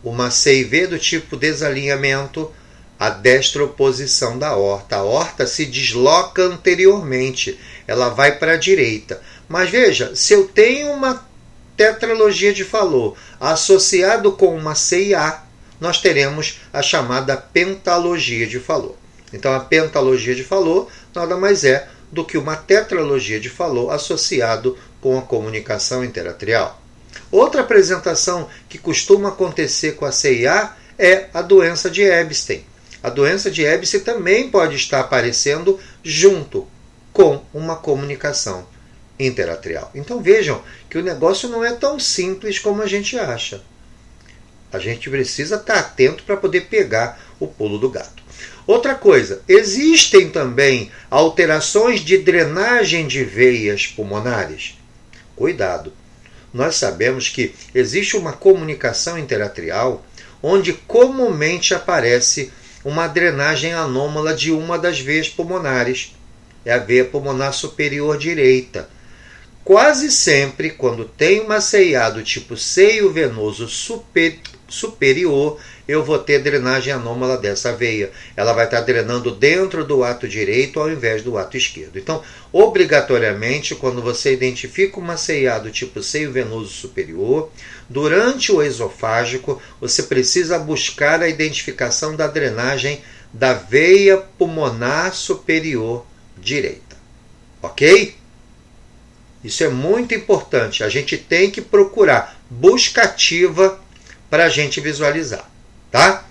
uma 0.03 0.29
CIV 0.29 0.89
do 0.89 0.99
tipo 0.99 1.37
desalinhamento, 1.37 2.51
a 2.99 3.09
destroposição 3.09 4.37
da 4.37 4.57
horta. 4.57 4.97
A 4.97 5.05
horta 5.05 5.47
se 5.47 5.67
desloca 5.67 6.43
anteriormente, 6.43 7.57
ela 7.87 8.09
vai 8.09 8.37
para 8.41 8.55
a 8.55 8.57
direita. 8.57 9.23
Mas 9.49 9.71
veja, 9.71 10.17
se 10.17 10.33
eu 10.35 10.49
tenho 10.49 10.91
uma 10.91 11.25
tetralogia 11.77 12.53
de 12.53 12.65
Fallot 12.65 13.17
associado 13.39 14.33
com 14.33 14.53
uma 14.53 14.75
CIA, 14.75 15.43
nós 15.81 16.01
teremos 16.01 16.61
a 16.73 16.83
chamada 16.83 17.37
pentalogia 17.37 18.49
de 18.49 18.59
Fallot. 18.59 18.97
Então 19.33 19.55
a 19.55 19.61
pentalogia 19.61 20.35
de 20.35 20.43
Fallot 20.43 20.91
nada 21.15 21.37
mais 21.37 21.63
é 21.63 21.89
do 22.13 22.25
que 22.25 22.37
uma 22.37 22.55
tetralogia 22.55 23.41
de 23.41 23.49
Fallot 23.49 23.91
associado 23.91 24.79
com 25.01 25.19
a 25.19 25.23
comunicação 25.23 26.05
interatrial. 26.05 26.81
Outra 27.31 27.63
apresentação 27.63 28.49
que 28.69 28.77
costuma 28.77 29.31
acontecer 29.31 29.93
com 29.93 30.05
a 30.05 30.13
CIA 30.13 30.73
é 30.99 31.29
a 31.33 31.41
doença 31.41 31.91
de 31.91 32.03
Epstein. 32.03 32.65
A 33.03 33.09
doença 33.09 33.51
de 33.51 33.65
Epstein 33.65 34.01
também 34.01 34.51
pode 34.51 34.77
estar 34.77 35.01
aparecendo 35.01 35.81
junto 36.05 36.69
com 37.13 37.43
uma 37.53 37.77
comunicação 37.77 38.67
interatrial. 39.19 39.91
Então 39.95 40.23
vejam 40.23 40.63
que 40.89 40.99
o 40.99 41.03
negócio 41.03 41.49
não 41.49 41.65
é 41.65 41.73
tão 41.73 41.99
simples 41.99 42.59
como 42.59 42.83
a 42.83 42.87
gente 42.87 43.19
acha. 43.19 43.63
A 44.73 44.79
gente 44.79 45.11
precisa 45.11 45.57
estar 45.57 45.79
atento 45.79 46.23
para 46.25 46.37
poder 46.37 46.63
pegar 46.63 47.21
o 47.39 47.47
pulo 47.47 47.79
do 47.79 47.91
gato. 47.91 48.22
Outra 48.67 48.95
coisa, 48.95 49.43
existem 49.49 50.31
também 50.31 50.91
alterações 51.11 52.01
de 52.01 52.19
drenagem 52.19 53.09
de 53.09 53.25
veias 53.25 53.87
pulmonares. 53.87 54.79
Cuidado. 55.35 55.93
Nós 56.55 56.77
sabemos 56.77 57.29
que 57.29 57.55
existe 57.75 58.17
uma 58.17 58.33
comunicação 58.33 59.19
interatrial 59.19 60.05
onde 60.43 60.73
comumente 60.73 61.75
aparece 61.75 62.53
uma 62.85 63.07
drenagem 63.07 63.73
anômala 63.73 64.35
de 64.35 64.51
uma 64.51 64.79
das 64.79 65.01
veias 65.01 65.29
pulmonares. 65.29 66.15
É 66.65 66.73
a 66.73 66.79
veia 66.79 67.05
pulmonar 67.05 67.53
superior 67.53 68.19
direita. 68.19 68.89
Quase 69.65 70.11
sempre, 70.11 70.71
quando 70.71 71.05
tem 71.05 71.41
uma 71.41 71.61
CIA 71.61 72.11
do 72.11 72.25
tipo 72.25 72.57
seio 72.57 73.13
venoso 73.13 73.69
super, 73.69 74.37
superior, 74.69 75.61
eu 75.87 76.03
vou 76.03 76.19
ter 76.19 76.41
drenagem 76.41 76.93
anômala 76.93 77.37
dessa 77.37 77.73
veia. 77.73 78.11
Ela 78.37 78.53
vai 78.53 78.65
estar 78.65 78.81
drenando 78.81 79.31
dentro 79.31 79.85
do 79.85 80.03
ato 80.03 80.27
direito 80.27 80.81
ao 80.81 80.91
invés 80.91 81.23
do 81.23 81.39
ato 81.39 81.57
esquerdo. 81.57 81.97
Então, 81.97 82.23
obrigatoriamente, 82.53 83.77
quando 83.77 84.03
você 84.03 84.33
identifica 84.33 84.99
uma 84.99 85.17
CIA 85.17 85.61
do 85.61 85.71
tipo 85.71 86.03
seio 86.03 86.33
venoso 86.33 86.71
superior, 86.71 87.49
durante 87.89 88.51
o 88.51 88.61
esofágico, 88.61 89.63
você 89.81 90.03
precisa 90.03 90.59
buscar 90.59 91.23
a 91.23 91.29
identificação 91.29 92.17
da 92.17 92.27
drenagem 92.27 93.01
da 93.33 93.53
veia 93.53 94.17
pulmonar 94.17 95.15
superior 95.15 96.05
direita. 96.37 96.97
Ok? 97.63 98.22
Isso 99.43 99.65
é 99.65 99.69
muito 99.69 100.15
importante. 100.15 100.85
A 100.85 100.89
gente 100.89 101.17
tem 101.17 101.51
que 101.51 101.61
procurar 101.61 102.41
busca 102.49 103.03
ativa 103.03 103.81
para 104.31 104.45
a 104.45 104.49
gente 104.49 104.81
visualizar, 104.81 105.51
tá? 105.91 106.25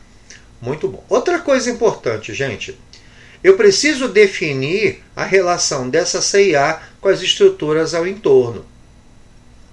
Muito 0.61 0.87
bom. 0.87 1.03
Outra 1.09 1.39
coisa 1.39 1.69
importante, 1.69 2.33
gente, 2.33 2.77
eu 3.43 3.57
preciso 3.57 4.07
definir 4.07 5.03
a 5.15 5.23
relação 5.23 5.89
dessa 5.89 6.21
CIA 6.21 6.79
com 6.99 7.09
as 7.09 7.21
estruturas 7.21 7.93
ao 7.93 8.07
entorno, 8.07 8.65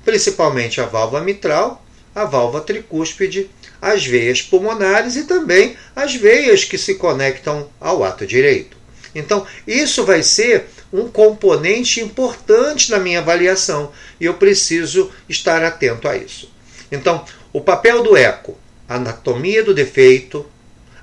principalmente 0.05 0.81
a 0.81 0.87
válvula 0.87 1.23
mitral, 1.23 1.85
a 2.15 2.25
válvula 2.25 2.63
tricúspide, 2.63 3.51
as 3.81 4.05
veias 4.05 4.43
pulmonares 4.43 5.17
e 5.17 5.25
também 5.25 5.77
as 5.95 6.15
veias 6.15 6.65
que 6.65 6.79
se 6.79 6.95
conectam 6.95 7.69
ao 7.79 8.03
ato 8.03 8.27
direito. 8.27 8.77
Então, 9.15 9.47
isso 9.67 10.05
vai 10.05 10.23
ser 10.23 10.67
um 10.93 11.09
componente 11.09 12.01
importante 12.01 12.91
na 12.91 12.99
minha 12.99 13.19
avaliação 13.19 13.93
e 14.21 14.25
eu 14.25 14.35
preciso 14.35 15.11
estar 15.29 15.63
atento 15.63 16.09
a 16.09 16.17
isso. 16.17 16.51
Então, 16.91 17.25
o 17.53 17.61
papel 17.61 18.03
do 18.03 18.17
eco, 18.17 18.59
anatomia 18.89 19.63
do 19.63 19.75
defeito, 19.75 20.47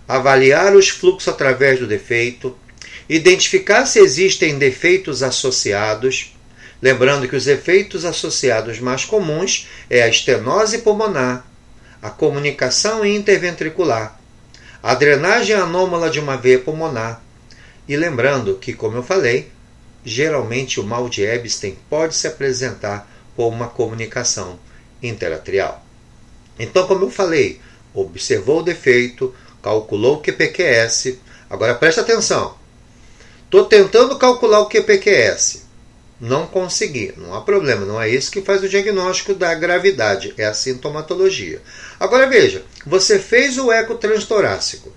avaliar 0.08 0.76
os 0.76 0.90
fluxos 0.90 1.28
através 1.28 1.80
do 1.80 1.88
defeito, 1.88 2.56
identificar 3.08 3.86
se 3.86 4.00
existem 4.00 4.58
defeitos 4.58 5.22
associados, 5.22 6.36
lembrando 6.82 7.28
que 7.28 7.36
os 7.36 7.48
efeitos 7.48 8.06
associados 8.06 8.80
mais 8.80 9.06
comuns 9.06 9.68
é 9.90 10.02
a 10.02 10.08
estenose 10.08 10.80
pulmonar, 10.80 11.46
a 12.02 12.10
comunicação 12.10 13.06
interventricular, 13.06 14.20
a 14.82 14.94
drenagem 14.94 15.56
anômala 15.56 16.10
de 16.10 16.20
uma 16.20 16.38
veia 16.38 16.60
pulmonar, 16.60 17.24
e 17.88 17.96
lembrando 17.96 18.56
que, 18.56 18.74
como 18.74 18.98
eu 18.98 19.04
falei, 19.04 19.52
geralmente 20.06 20.80
o 20.80 20.84
mal 20.84 21.10
de 21.10 21.24
Epstein 21.24 21.78
pode 21.90 22.16
se 22.16 22.28
apresentar 22.28 23.12
como 23.36 23.56
uma 23.56 23.68
comunicação 23.68 24.60
interatrial. 25.02 25.84
Então, 26.58 26.88
como 26.88 27.06
eu 27.06 27.12
falei, 27.12 27.60
observou 27.94 28.60
o 28.60 28.64
defeito, 28.64 29.34
calculou 29.62 30.16
o 30.16 30.22
QPQS. 30.22 31.18
Agora 31.50 31.76
preste 31.76 32.00
atenção. 32.00 32.56
Estou 33.44 33.66
tentando 33.66 34.18
calcular 34.18 34.62
o 34.62 34.70
QPQS. 34.70 35.66
Não 36.22 36.48
consegui, 36.48 37.14
não 37.18 37.34
há 37.34 37.42
problema, 37.42 37.86
não 37.86 38.02
é 38.02 38.08
isso 38.08 38.32
que 38.32 38.42
faz 38.42 38.64
o 38.64 38.70
diagnóstico 38.70 39.34
da 39.34 39.54
gravidade, 39.54 40.34
é 40.38 40.46
a 40.46 40.54
sintomatologia. 40.54 41.62
Agora 42.00 42.26
veja, 42.26 42.64
você 42.86 43.20
fez 43.20 43.58
o 43.58 43.70
eco 43.70 43.96
transtorácico 43.96 44.94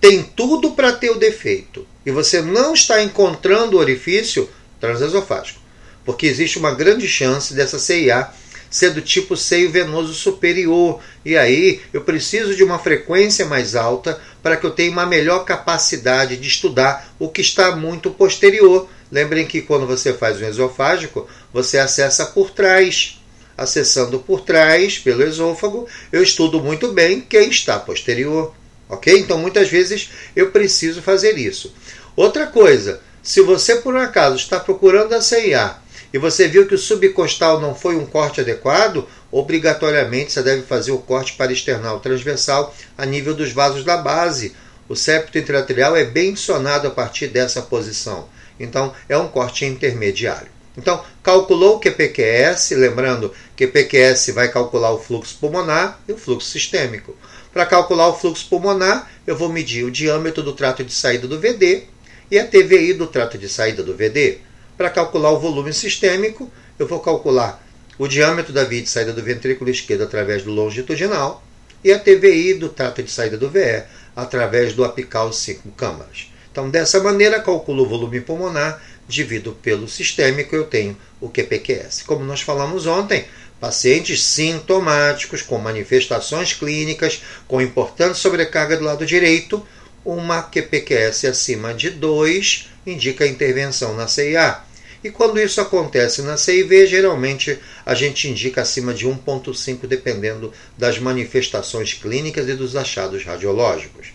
tem 0.00 0.22
tudo 0.22 0.70
para 0.72 0.92
ter 0.92 1.10
o 1.10 1.18
defeito 1.18 1.86
e 2.04 2.10
você 2.10 2.40
não 2.40 2.74
está 2.74 3.02
encontrando 3.02 3.76
o 3.76 3.80
orifício 3.80 4.48
transesofágico, 4.80 5.60
porque 6.04 6.26
existe 6.26 6.58
uma 6.58 6.74
grande 6.74 7.06
chance 7.06 7.54
dessa 7.54 7.78
CIA 7.78 8.30
ser 8.70 8.90
do 8.90 9.02
tipo 9.02 9.36
seio 9.36 9.70
venoso 9.70 10.14
superior, 10.14 11.00
e 11.24 11.36
aí 11.36 11.80
eu 11.92 12.02
preciso 12.02 12.54
de 12.54 12.62
uma 12.62 12.78
frequência 12.78 13.44
mais 13.44 13.74
alta 13.74 14.20
para 14.42 14.56
que 14.56 14.64
eu 14.64 14.70
tenha 14.70 14.92
uma 14.92 15.04
melhor 15.04 15.44
capacidade 15.44 16.36
de 16.36 16.46
estudar 16.46 17.12
o 17.18 17.28
que 17.28 17.40
está 17.40 17.74
muito 17.74 18.10
posterior. 18.10 18.88
Lembrem 19.10 19.44
que 19.44 19.60
quando 19.60 19.86
você 19.86 20.12
faz 20.12 20.40
um 20.40 20.46
esofágico, 20.46 21.28
você 21.52 21.78
acessa 21.78 22.26
por 22.26 22.50
trás. 22.50 23.16
Acessando 23.58 24.20
por 24.20 24.40
trás, 24.40 24.98
pelo 24.98 25.22
esôfago, 25.22 25.86
eu 26.10 26.22
estudo 26.22 26.62
muito 26.62 26.92
bem 26.92 27.20
quem 27.20 27.50
está 27.50 27.78
posterior. 27.78 28.54
Ok? 28.88 29.18
Então 29.18 29.36
muitas 29.36 29.68
vezes 29.68 30.08
eu 30.34 30.50
preciso 30.50 31.02
fazer 31.02 31.36
isso. 31.36 31.74
Outra 32.20 32.46
coisa, 32.46 33.00
se 33.22 33.40
você 33.40 33.76
por 33.76 33.94
um 33.94 33.98
acaso 33.98 34.36
está 34.36 34.60
procurando 34.60 35.14
a 35.14 35.22
CIA 35.22 35.76
e 36.12 36.18
você 36.18 36.46
viu 36.46 36.66
que 36.66 36.74
o 36.74 36.78
subcostal 36.78 37.58
não 37.58 37.74
foi 37.74 37.96
um 37.96 38.04
corte 38.04 38.42
adequado, 38.42 39.08
obrigatoriamente 39.32 40.30
você 40.30 40.42
deve 40.42 40.60
fazer 40.60 40.92
o 40.92 40.98
corte 40.98 41.32
para 41.32 41.50
external 41.50 41.98
transversal 41.98 42.74
a 42.98 43.06
nível 43.06 43.34
dos 43.34 43.52
vasos 43.52 43.84
da 43.84 43.96
base. 43.96 44.54
O 44.86 44.94
septo 44.94 45.38
intratrial 45.38 45.96
é 45.96 46.04
bencionado 46.04 46.86
a 46.86 46.90
partir 46.90 47.28
dessa 47.28 47.62
posição. 47.62 48.28
Então, 48.60 48.92
é 49.08 49.16
um 49.16 49.28
corte 49.28 49.64
intermediário. 49.64 50.50
Então, 50.76 51.02
calculou 51.22 51.76
o 51.76 51.80
QPQS, 51.80 52.72
lembrando 52.72 53.32
que 53.56 53.66
PQS 53.66 54.34
vai 54.34 54.48
calcular 54.50 54.92
o 54.92 55.00
fluxo 55.00 55.38
pulmonar 55.40 55.98
e 56.06 56.12
o 56.12 56.18
fluxo 56.18 56.50
sistêmico. 56.50 57.16
Para 57.50 57.64
calcular 57.64 58.08
o 58.08 58.18
fluxo 58.18 58.46
pulmonar, 58.46 59.10
eu 59.26 59.34
vou 59.34 59.48
medir 59.48 59.84
o 59.84 59.90
diâmetro 59.90 60.42
do 60.42 60.52
trato 60.52 60.84
de 60.84 60.92
saída 60.92 61.26
do 61.26 61.40
VD 61.40 61.88
e 62.30 62.38
a 62.38 62.46
TVI 62.46 62.94
do 62.94 63.06
trato 63.06 63.36
de 63.36 63.48
saída 63.48 63.82
do 63.82 63.96
VD. 63.96 64.38
Para 64.76 64.90
calcular 64.90 65.30
o 65.30 65.40
volume 65.40 65.72
sistêmico, 65.72 66.50
eu 66.78 66.86
vou 66.86 67.00
calcular 67.00 67.62
o 67.98 68.06
diâmetro 68.06 68.52
da 68.52 68.64
via 68.64 68.80
de 68.80 68.88
saída 68.88 69.12
do 69.12 69.22
ventrículo 69.22 69.70
esquerdo 69.70 70.04
através 70.04 70.42
do 70.42 70.50
longitudinal 70.50 71.44
e 71.82 71.92
a 71.92 71.98
TVI 71.98 72.54
do 72.54 72.68
trato 72.68 73.02
de 73.02 73.10
saída 73.10 73.36
do 73.36 73.50
VE 73.50 73.82
através 74.14 74.72
do 74.72 74.84
apical 74.84 75.32
5 75.32 75.70
câmaras. 75.72 76.30
Então, 76.50 76.68
dessa 76.68 77.02
maneira, 77.02 77.40
calculo 77.40 77.84
o 77.84 77.88
volume 77.88 78.20
pulmonar, 78.20 78.82
divido 79.06 79.52
pelo 79.52 79.88
sistêmico, 79.88 80.54
eu 80.54 80.64
tenho 80.64 80.96
o 81.20 81.28
QPQS. 81.28 82.02
Como 82.02 82.24
nós 82.24 82.40
falamos 82.40 82.86
ontem, 82.86 83.24
Pacientes 83.60 84.22
sintomáticos 84.22 85.42
com 85.42 85.58
manifestações 85.58 86.54
clínicas 86.54 87.22
com 87.46 87.60
importante 87.60 88.16
sobrecarga 88.16 88.78
do 88.78 88.84
lado 88.84 89.04
direito, 89.04 89.64
uma 90.04 90.42
QPQS 90.42 91.26
acima 91.26 91.74
de 91.74 91.90
2 91.90 92.70
indica 92.86 93.26
intervenção 93.26 93.94
na 93.94 94.08
CIA. 94.08 94.60
E 95.02 95.10
quando 95.10 95.40
isso 95.40 95.60
acontece 95.60 96.20
na 96.22 96.36
CIV, 96.36 96.86
geralmente 96.86 97.58
a 97.86 97.94
gente 97.94 98.28
indica 98.28 98.62
acima 98.62 98.92
de 98.92 99.06
1,5, 99.06 99.86
dependendo 99.86 100.52
das 100.76 100.98
manifestações 100.98 101.94
clínicas 101.94 102.48
e 102.48 102.54
dos 102.54 102.76
achados 102.76 103.24
radiológicos. 103.24 104.08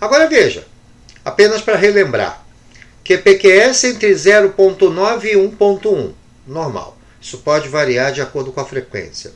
Agora 0.00 0.26
veja, 0.26 0.66
apenas 1.24 1.60
para 1.60 1.76
relembrar: 1.76 2.44
QPQS 3.04 3.84
entre 3.84 4.12
0,9 4.12 5.24
e 5.24 5.34
1,1, 5.34 6.12
normal. 6.46 6.98
Isso 7.20 7.38
pode 7.38 7.68
variar 7.68 8.12
de 8.12 8.20
acordo 8.20 8.52
com 8.52 8.60
a 8.60 8.66
frequência. 8.66 9.32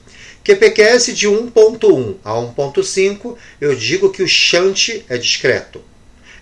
QPQS 0.49 1.15
de 1.15 1.29
1.1 1.29 2.15
a 2.25 2.33
1.5, 2.33 3.37
eu 3.61 3.75
digo 3.75 4.09
que 4.09 4.23
o 4.23 4.27
shunt 4.27 5.05
é 5.07 5.19
discreto. 5.19 5.83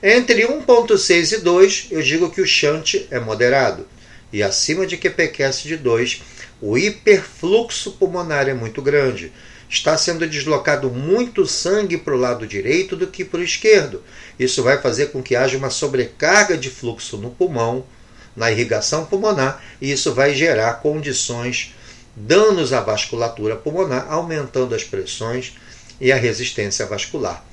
Entre 0.00 0.46
1.6 0.46 1.32
e 1.32 1.38
2, 1.38 1.86
eu 1.90 2.00
digo 2.00 2.30
que 2.30 2.40
o 2.40 2.46
shunt 2.46 3.04
é 3.10 3.18
moderado. 3.18 3.84
E 4.32 4.44
acima 4.44 4.86
de 4.86 4.96
QPQS 4.96 5.64
de 5.64 5.76
2, 5.76 6.22
o 6.62 6.78
hiperfluxo 6.78 7.96
pulmonar 7.98 8.48
é 8.48 8.54
muito 8.54 8.80
grande. 8.80 9.32
Está 9.68 9.98
sendo 9.98 10.24
deslocado 10.28 10.88
muito 10.88 11.44
sangue 11.44 11.98
para 11.98 12.14
o 12.14 12.20
lado 12.20 12.46
direito 12.46 12.94
do 12.94 13.08
que 13.08 13.24
para 13.24 13.40
o 13.40 13.42
esquerdo. 13.42 14.04
Isso 14.38 14.62
vai 14.62 14.80
fazer 14.80 15.06
com 15.06 15.20
que 15.20 15.34
haja 15.34 15.58
uma 15.58 15.68
sobrecarga 15.68 16.56
de 16.56 16.70
fluxo 16.70 17.16
no 17.16 17.30
pulmão, 17.30 17.84
na 18.36 18.52
irrigação 18.52 19.04
pulmonar, 19.04 19.60
e 19.80 19.90
isso 19.90 20.14
vai 20.14 20.32
gerar 20.32 20.74
condições, 20.74 21.74
danos 22.16 22.72
à 22.72 22.80
vasculatura 22.80 23.54
pulmonar, 23.54 24.06
aumentando 24.08 24.74
as 24.74 24.82
pressões 24.82 25.54
e 26.00 26.10
a 26.10 26.16
resistência 26.16 26.86
vascular 26.86 27.44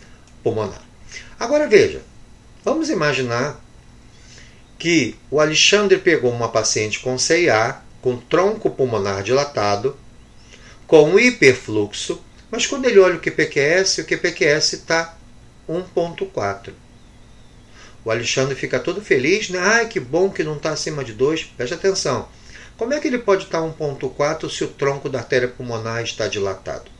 pulmonar. 0.41 0.81
Agora 1.39 1.67
veja, 1.67 2.01
vamos 2.63 2.89
imaginar 2.89 3.61
que 4.79 5.15
o 5.29 5.39
Alexandre 5.39 5.97
pegou 5.97 6.31
uma 6.31 6.49
paciente 6.49 6.99
com 6.99 7.17
CIA, 7.17 7.81
com 8.01 8.17
tronco 8.17 8.69
pulmonar 8.69 9.23
dilatado, 9.23 9.97
com 10.87 11.19
hiperfluxo, 11.19 12.21
mas 12.51 12.67
quando 12.67 12.85
ele 12.85 12.99
olha 12.99 13.15
o 13.15 13.19
QPQS, 13.19 13.99
o 13.99 14.05
QPQS 14.05 14.73
está 14.73 15.17
1.4. 15.67 16.73
O 18.05 18.11
Alexandre 18.11 18.55
fica 18.55 18.79
todo 18.79 19.01
feliz, 19.01 19.49
né? 19.49 19.59
Ai, 19.59 19.87
que 19.87 19.99
bom 19.99 20.29
que 20.29 20.43
não 20.43 20.57
está 20.57 20.71
acima 20.71 21.03
de 21.03 21.13
2. 21.13 21.45
Preste 21.55 21.73
atenção. 21.73 22.27
Como 22.77 22.93
é 22.93 22.99
que 22.99 23.07
ele 23.07 23.19
pode 23.19 23.43
estar 23.43 23.61
tá 23.61 23.67
1.4 23.67 24.49
se 24.49 24.63
o 24.63 24.67
tronco 24.67 25.07
da 25.09 25.19
artéria 25.19 25.47
pulmonar 25.47 26.03
está 26.03 26.27
dilatado? 26.27 26.91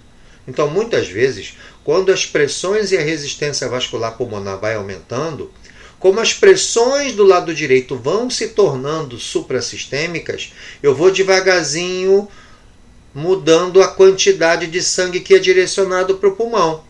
Então, 0.48 0.70
muitas 0.70 1.08
vezes, 1.08 1.58
quando 1.84 2.12
as 2.12 2.26
pressões 2.26 2.92
e 2.92 2.98
a 2.98 3.02
resistência 3.02 3.68
vascular 3.68 4.16
pulmonar 4.18 4.60
vai 4.60 4.76
aumentando, 4.76 5.52
como 6.00 6.20
as 6.20 6.34
pressões 6.34 7.14
do 7.14 7.24
lado 7.24 7.56
direito 7.56 7.96
vão 7.96 8.30
se 8.30 8.50
tornando 8.50 9.18
suprassistêmicas, 9.18 10.54
eu 10.82 10.94
vou 10.94 11.10
devagarzinho 11.10 12.28
mudando 13.14 13.82
a 13.82 13.88
quantidade 13.88 14.68
de 14.68 14.82
sangue 14.84 15.22
que 15.22 15.34
é 15.34 15.40
direcionado 15.40 16.16
para 16.16 16.30
o 16.30 16.36
pulmão. 16.36 16.84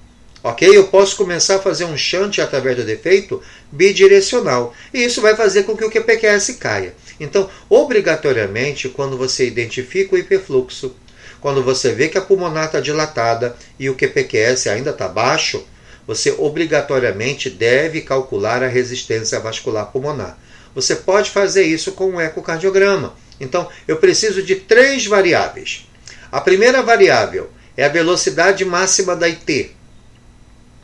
Ok? 0.44 0.68
Eu 0.68 0.88
posso 0.88 1.16
começar 1.16 1.56
a 1.56 1.62
fazer 1.62 1.86
um 1.86 1.96
shunt 1.96 2.40
através 2.40 2.76
do 2.76 2.84
defeito 2.84 3.42
bidirecional. 3.72 4.74
E 4.94 5.04
isso 5.04 5.22
vai 5.22 5.36
fazer 5.36 5.64
com 5.64 5.78
que 5.78 5.86
o 5.86 5.92
QPQS 5.92 6.58
caia. 6.60 6.94
Então, 7.20 7.50
obrigatoriamente, 7.70 8.90
quando 8.90 9.18
você 9.18 9.48
identifica 9.48 10.16
o 10.16 10.18
hiperfluxo, 10.18 10.96
quando 11.40 11.62
você 11.62 11.92
vê 11.92 12.08
que 12.08 12.18
a 12.18 12.22
pulmonar 12.22 12.68
está 12.68 12.80
dilatada 12.80 13.56
e 13.78 13.90
o 13.90 13.96
QPQS 13.96 14.68
ainda 14.68 14.92
está 14.92 15.08
baixo, 15.08 15.66
você 16.08 16.32
obrigatoriamente 16.38 17.50
deve 17.50 18.02
calcular 18.02 18.64
a 18.64 18.68
resistência 18.68 19.40
vascular 19.40 19.92
pulmonar. 19.92 20.38
Você 20.76 20.96
pode 20.96 21.30
fazer 21.30 21.64
isso 21.64 21.92
com 21.92 22.10
um 22.10 22.22
ecocardiograma. 22.22 23.16
Então, 23.40 23.68
eu 23.88 23.98
preciso 23.98 24.42
de 24.42 24.56
três 24.56 25.06
variáveis. 25.06 25.88
A 26.32 26.42
primeira 26.42 26.82
variável 26.82 27.50
é 27.76 27.86
a 27.86 27.90
velocidade 27.90 28.66
máxima 28.66 29.16
da 29.16 29.28
IT. 29.28 29.76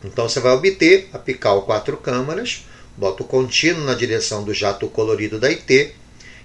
Então, 0.04 0.30
você 0.30 0.40
vai 0.40 0.54
obter, 0.54 1.10
apicar 1.12 1.56
o 1.56 1.64
quatro 1.64 1.98
câmaras, 1.98 2.66
bota 2.96 3.24
o 3.24 3.26
contínuo 3.26 3.84
na 3.84 3.94
direção 3.94 4.44
do 4.44 4.54
jato 4.54 4.88
colorido 4.88 5.40
da 5.40 5.48
IT 5.48 5.96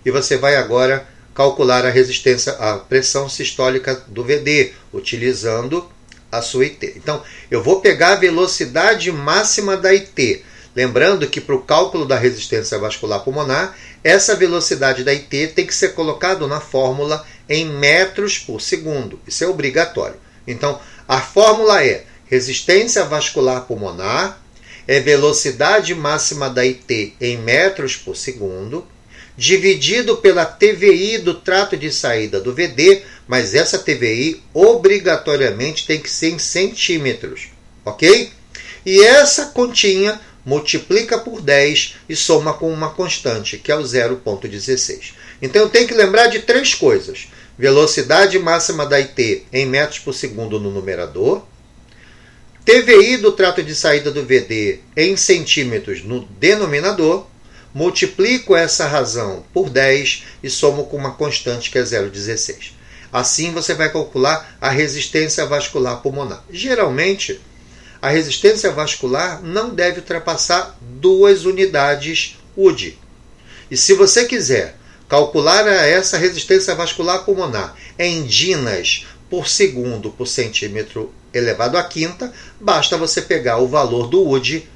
e 0.05 0.11
você 0.11 0.37
vai 0.37 0.57
agora 0.57 1.07
calcular 1.35 1.85
a 1.85 1.91
resistência, 1.91 2.53
a 2.53 2.79
pressão 2.79 3.29
sistólica 3.29 3.95
do 4.07 4.23
VD, 4.23 4.73
utilizando 4.93 5.89
a 6.31 6.41
sua 6.43 6.65
IT. 6.65 6.95
Então, 6.97 7.23
eu 7.51 7.63
vou 7.63 7.81
pegar 7.81 8.13
a 8.13 8.17
velocidade 8.17 9.11
máxima 9.11 9.77
da 9.77 9.91
IT. 9.91 10.45
Lembrando 10.75 11.29
que 11.29 11.41
para 11.41 11.55
o 11.55 11.63
cálculo 11.63 12.05
da 12.05 12.19
resistência 12.19 12.79
vascular 12.79 13.21
pulmonar, 13.21 13.77
essa 14.03 14.35
velocidade 14.35 15.05
da 15.05 15.13
IT 15.13 15.53
tem 15.55 15.67
que 15.67 15.75
ser 15.75 15.95
colocado 15.95 16.47
na 16.49 16.61
fórmula 16.61 17.25
em 17.49 17.67
metros 17.67 18.39
por 18.39 18.61
segundo. 18.61 19.21
Isso 19.27 19.45
é 19.45 19.47
obrigatório. 19.47 20.17
Então, 20.47 20.81
a 21.07 21.21
fórmula 21.21 21.85
é 21.85 22.05
resistência 22.27 23.05
vascular 23.05 23.63
pulmonar 23.63 24.41
é 24.87 25.01
velocidade 25.01 25.95
máxima 25.95 26.51
da 26.51 26.63
IT 26.63 27.15
em 27.21 27.39
metros 27.39 27.97
por 27.97 28.17
segundo 28.17 28.87
dividido 29.37 30.17
pela 30.19 30.45
TVI 30.45 31.19
do 31.19 31.35
trato 31.35 31.77
de 31.77 31.91
saída 31.93 32.41
do 32.41 32.55
VD, 32.55 33.03
mas 33.27 33.55
essa 33.55 33.79
TVI 33.79 34.43
obrigatoriamente 34.53 35.87
tem 35.87 36.01
que 36.01 36.11
ser 36.11 36.31
em 36.31 36.39
centímetros, 36.39 37.49
ok? 37.85 38.31
E 38.87 39.03
essa 39.03 39.47
continha 39.47 40.21
multiplica 40.45 41.19
por 41.19 41.41
10 41.41 41.97
e 42.09 42.15
soma 42.15 42.53
com 42.53 42.73
uma 42.73 42.91
constante, 42.91 43.59
que 43.59 43.73
é 43.73 43.77
o 43.77 43.83
0,16. 43.83 45.15
Então 45.41 45.63
eu 45.63 45.69
tenho 45.69 45.89
que 45.89 45.95
lembrar 45.95 46.29
de 46.29 46.41
três 46.41 46.75
coisas: 46.75 47.29
velocidade 47.59 48.39
máxima 48.39 48.87
da 48.87 48.97
IT 48.97 49.47
em 49.53 49.67
metros 49.67 49.99
por 49.99 50.13
segundo 50.13 50.61
no 50.61 50.71
numerador, 50.71 51.45
TVI 52.65 53.17
do 53.19 53.33
trato 53.33 53.63
de 53.63 53.75
saída 53.75 54.11
do 54.11 54.25
VD 54.25 54.81
em 54.97 55.17
centímetros 55.17 56.05
no 56.05 56.25
denominador 56.39 57.27
multiplico 57.75 58.55
essa 58.55 58.87
razão 58.87 59.45
por 59.53 59.69
10 59.69 60.23
e 60.43 60.49
somo 60.49 60.87
com 60.87 60.97
uma 60.97 61.15
constante 61.15 61.71
que 61.71 61.79
é 61.79 61.83
0,16. 61.83 62.73
Assim 63.13 63.53
você 63.53 63.75
vai 63.75 63.93
calcular 63.93 64.57
a 64.61 64.71
resistência 64.71 65.45
vascular 65.45 66.01
pulmonar. 66.01 66.45
Geralmente, 66.51 67.41
a 68.01 68.09
resistência 68.09 68.71
vascular 68.71 69.43
não 69.43 69.71
deve 69.71 70.01
ultrapassar 70.01 70.77
duas 70.81 71.45
unidades 71.45 72.37
UDI. 72.57 72.99
E 73.71 73.77
se 73.77 73.95
você 73.95 74.25
quiser 74.25 74.77
calcular 75.09 75.67
essa 75.67 76.17
resistência 76.17 76.75
vascular 76.75 77.25
pulmonar 77.25 77.75
em 77.99 78.25
dinas 78.25 79.07
por 79.29 79.49
segundo 79.49 80.11
por 80.11 80.27
centímetro 80.27 81.13
elevado 81.33 81.77
à 81.77 81.83
quinta, 81.83 82.33
basta 82.61 82.97
você 82.97 83.23
pegar 83.23 83.59
o 83.59 83.67
valor 83.67 84.07
do 84.07 84.29
UDI 84.29 84.69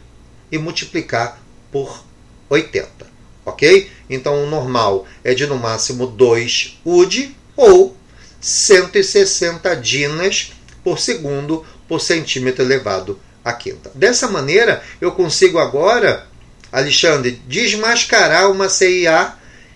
e 0.51 0.59
multiplicar 0.59 1.41
por 1.71 2.08
80. 2.49 3.07
Ok? 3.45 3.91
Então 4.09 4.45
o 4.45 4.51
normal 4.51 5.07
é 5.25 5.35
de 5.35 5.47
no 5.47 5.57
máximo 5.57 6.07
2 6.07 6.81
UD 6.85 7.35
ou 7.57 7.97
160 8.41 9.75
dinas 9.77 10.53
por 10.85 10.99
segundo 10.99 11.65
por 11.89 12.01
centímetro 12.01 12.63
elevado 12.63 13.19
à 13.45 13.53
quinta. 13.53 13.91
Dessa 13.95 14.29
maneira, 14.29 14.83
eu 15.01 15.13
consigo 15.13 15.59
agora, 15.59 16.27
Alexandre, 16.71 17.41
desmascarar 17.47 18.51
uma 18.51 18.69
CIA 18.69 19.35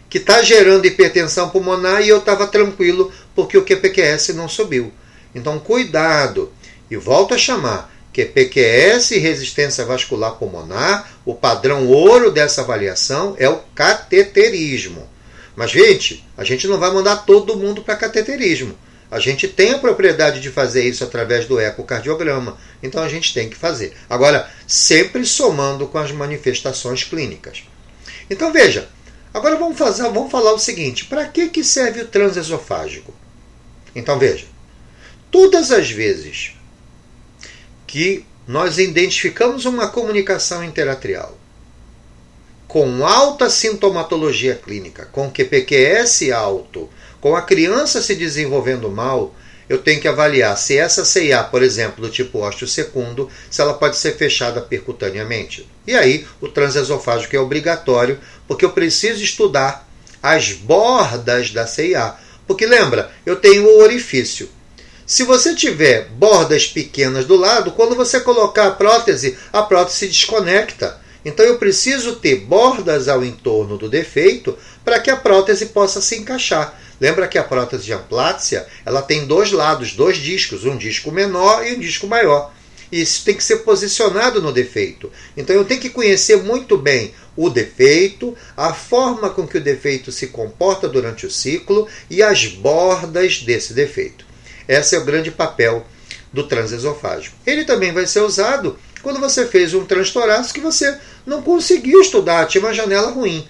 que 0.09 0.19
está 0.19 0.43
gerando 0.43 0.87
hipertensão 0.87 1.49
pulmonar 1.49 2.03
e 2.03 2.09
eu 2.09 2.19
estava 2.19 2.47
tranquilo 2.47 3.11
porque 3.35 3.57
o 3.57 3.65
QPQS 3.65 4.35
não 4.35 4.49
subiu. 4.49 4.93
Então, 5.35 5.59
cuidado. 5.59 6.53
E 6.91 6.97
volto 6.97 7.33
a 7.33 7.39
chamar 7.39 7.92
que 8.13 8.23
é 8.23 8.25
PQS 8.27 9.11
resistência 9.11 9.85
vascular 9.85 10.33
pulmonar, 10.33 11.11
o 11.25 11.35
padrão 11.35 11.87
ouro 11.87 12.31
dessa 12.31 12.61
avaliação 12.61 13.35
é 13.39 13.49
o 13.49 13.61
cateterismo. 13.75 15.09
Mas, 15.57 15.71
gente, 15.71 16.25
a 16.37 16.45
gente 16.45 16.67
não 16.67 16.79
vai 16.79 16.91
mandar 16.91 17.25
todo 17.25 17.57
mundo 17.57 17.83
para 17.83 17.97
cateterismo. 17.97 18.77
A 19.11 19.19
gente 19.19 19.47
tem 19.47 19.73
a 19.73 19.79
propriedade 19.79 20.41
de 20.41 20.51
fazer 20.51 20.85
isso 20.85 21.05
através 21.05 21.47
do 21.47 21.61
ecocardiograma, 21.61 22.57
então 22.83 23.03
a 23.03 23.09
gente 23.09 23.35
tem 23.35 23.49
que 23.49 23.57
fazer. 23.57 23.95
Agora, 24.09 24.49
sempre 24.67 25.27
somando 25.27 25.87
com 25.87 25.99
as 25.99 26.11
manifestações 26.11 27.05
clínicas. 27.05 27.65
Então 28.31 28.51
veja, 28.51 28.89
agora 29.35 29.57
vamos, 29.57 29.77
fazer, 29.77 30.05
vamos 30.05 30.33
falar 30.33 30.55
o 30.55 30.59
seguinte: 30.59 31.05
para 31.05 31.27
que, 31.27 31.51
que 31.51 31.63
serve 31.63 32.01
o 32.01 32.07
transesofágico? 32.07 33.13
Então 33.95 34.19
veja, 34.19 34.47
todas 35.31 35.71
as 35.71 35.91
vezes 35.91 36.55
que 37.93 38.25
nós 38.49 38.79
identificamos 38.79 39.67
uma 39.67 39.87
comunicação 39.87 40.65
interatrial 40.65 41.37
com 42.67 43.07
alta 43.07 43.51
sintomatologia 43.51 44.55
clínica, 44.55 45.05
com 45.13 45.31
QPQS 45.31 46.31
alto, 46.31 46.89
com 47.21 47.37
a 47.37 47.43
criança 47.43 48.01
se 48.01 48.15
desenvolvendo 48.15 48.89
mal, 48.89 49.35
eu 49.69 49.77
tenho 49.77 50.01
que 50.01 50.09
avaliar 50.09 50.57
se 50.57 50.79
essa 50.79 51.05
CIA, 51.05 51.45
por 51.45 51.63
exemplo, 51.63 52.01
do 52.01 52.11
tipo 52.11 52.39
ósteo 52.39 52.67
secundo, 52.67 53.29
se 53.51 53.61
ela 53.61 53.75
pode 53.75 53.99
ser 53.99 54.17
fechada 54.17 54.63
percutaneamente. 54.63 55.69
E 55.87 55.95
aí, 55.95 56.27
o 56.41 56.49
transesofágico 56.49 57.37
é 57.37 57.39
obrigatório, 57.39 58.19
porque 58.49 58.65
eu 58.65 58.71
preciso 58.71 59.23
estudar 59.23 59.87
as 60.23 60.53
bordas 60.53 61.51
da 61.51 61.67
CIA. 61.67 62.15
Porque 62.47 62.65
lembra, 62.65 63.13
eu 63.27 63.37
tenho 63.37 63.67
o 63.67 63.83
orifício. 63.83 64.49
Se 65.05 65.25
você 65.25 65.55
tiver 65.55 66.09
bordas 66.11 66.67
pequenas 66.67 67.27
do 67.27 67.37
lado, 67.37 67.73
quando 67.73 67.97
você 67.97 68.21
colocar 68.21 68.69
a 68.69 68.71
prótese, 68.71 69.37
a 69.53 69.63
prótese 69.63 69.99
se 69.99 70.07
desconecta. 70.07 71.01
Então 71.25 71.45
eu 71.45 71.59
preciso 71.59 72.17
ter 72.17 72.37
bordas 72.37 73.09
ao 73.09 73.25
entorno 73.25 73.77
do 73.77 73.89
defeito 73.89 74.57
para 74.85 75.01
que 75.01 75.11
a 75.11 75.17
prótese 75.17 75.67
possa 75.67 76.01
se 76.01 76.17
encaixar. 76.17 76.79
Lembra 77.01 77.27
que 77.27 77.37
a 77.37 77.43
prótese 77.43 77.85
de 77.85 77.93
amplátia 77.93 78.67
ela 78.87 79.03
tem 79.03 79.27
dois 79.27 79.51
lados, 79.51 79.93
dois 79.93 80.19
discos, 80.19 80.65
um 80.65 80.77
disco 80.77 81.11
menor 81.11 81.67
e 81.67 81.75
um 81.75 81.81
disco 81.81 82.07
maior. 82.07 82.53
Isso 82.91 83.25
tem 83.25 83.35
que 83.35 83.43
ser 83.43 83.59
posicionado 83.59 84.41
no 84.41 84.53
defeito. 84.53 85.11
Então 85.37 85.57
eu 85.57 85.65
tenho 85.65 85.81
que 85.81 85.91
conhecer 85.91 86.37
muito 86.43 86.77
bem 86.77 87.13
o 87.37 87.51
defeito, 87.51 88.37
a 88.57 88.73
forma 88.73 89.31
com 89.31 89.49
que 89.49 89.59
o 89.59 89.63
defeito 89.63 90.13
se 90.13 90.29
comporta 90.29 90.89
durante 90.89 91.27
o 91.27 91.31
ciclo 91.31 91.89
e 92.09 92.23
as 92.23 92.47
bordas 92.47 93.41
desse 93.41 93.73
defeito. 93.73 94.32
Esse 94.69 94.95
é 94.95 94.99
o 94.99 95.05
grande 95.05 95.31
papel 95.31 95.87
do 96.33 96.45
transesofágico. 96.45 97.37
Ele 97.47 97.65
também 97.65 97.93
vai 97.93 98.07
ser 98.07 98.21
usado 98.21 98.79
quando 99.03 99.21
você 99.21 99.47
fez 99.47 99.75
um 99.75 99.85
transtorácico 99.85 100.55
que 100.55 100.61
você 100.61 100.97
não 101.27 101.43
conseguiu 101.43 102.01
estudar, 102.01 102.47
tinha 102.47 102.63
uma 102.63 102.73
janela 102.73 103.11
ruim. 103.11 103.47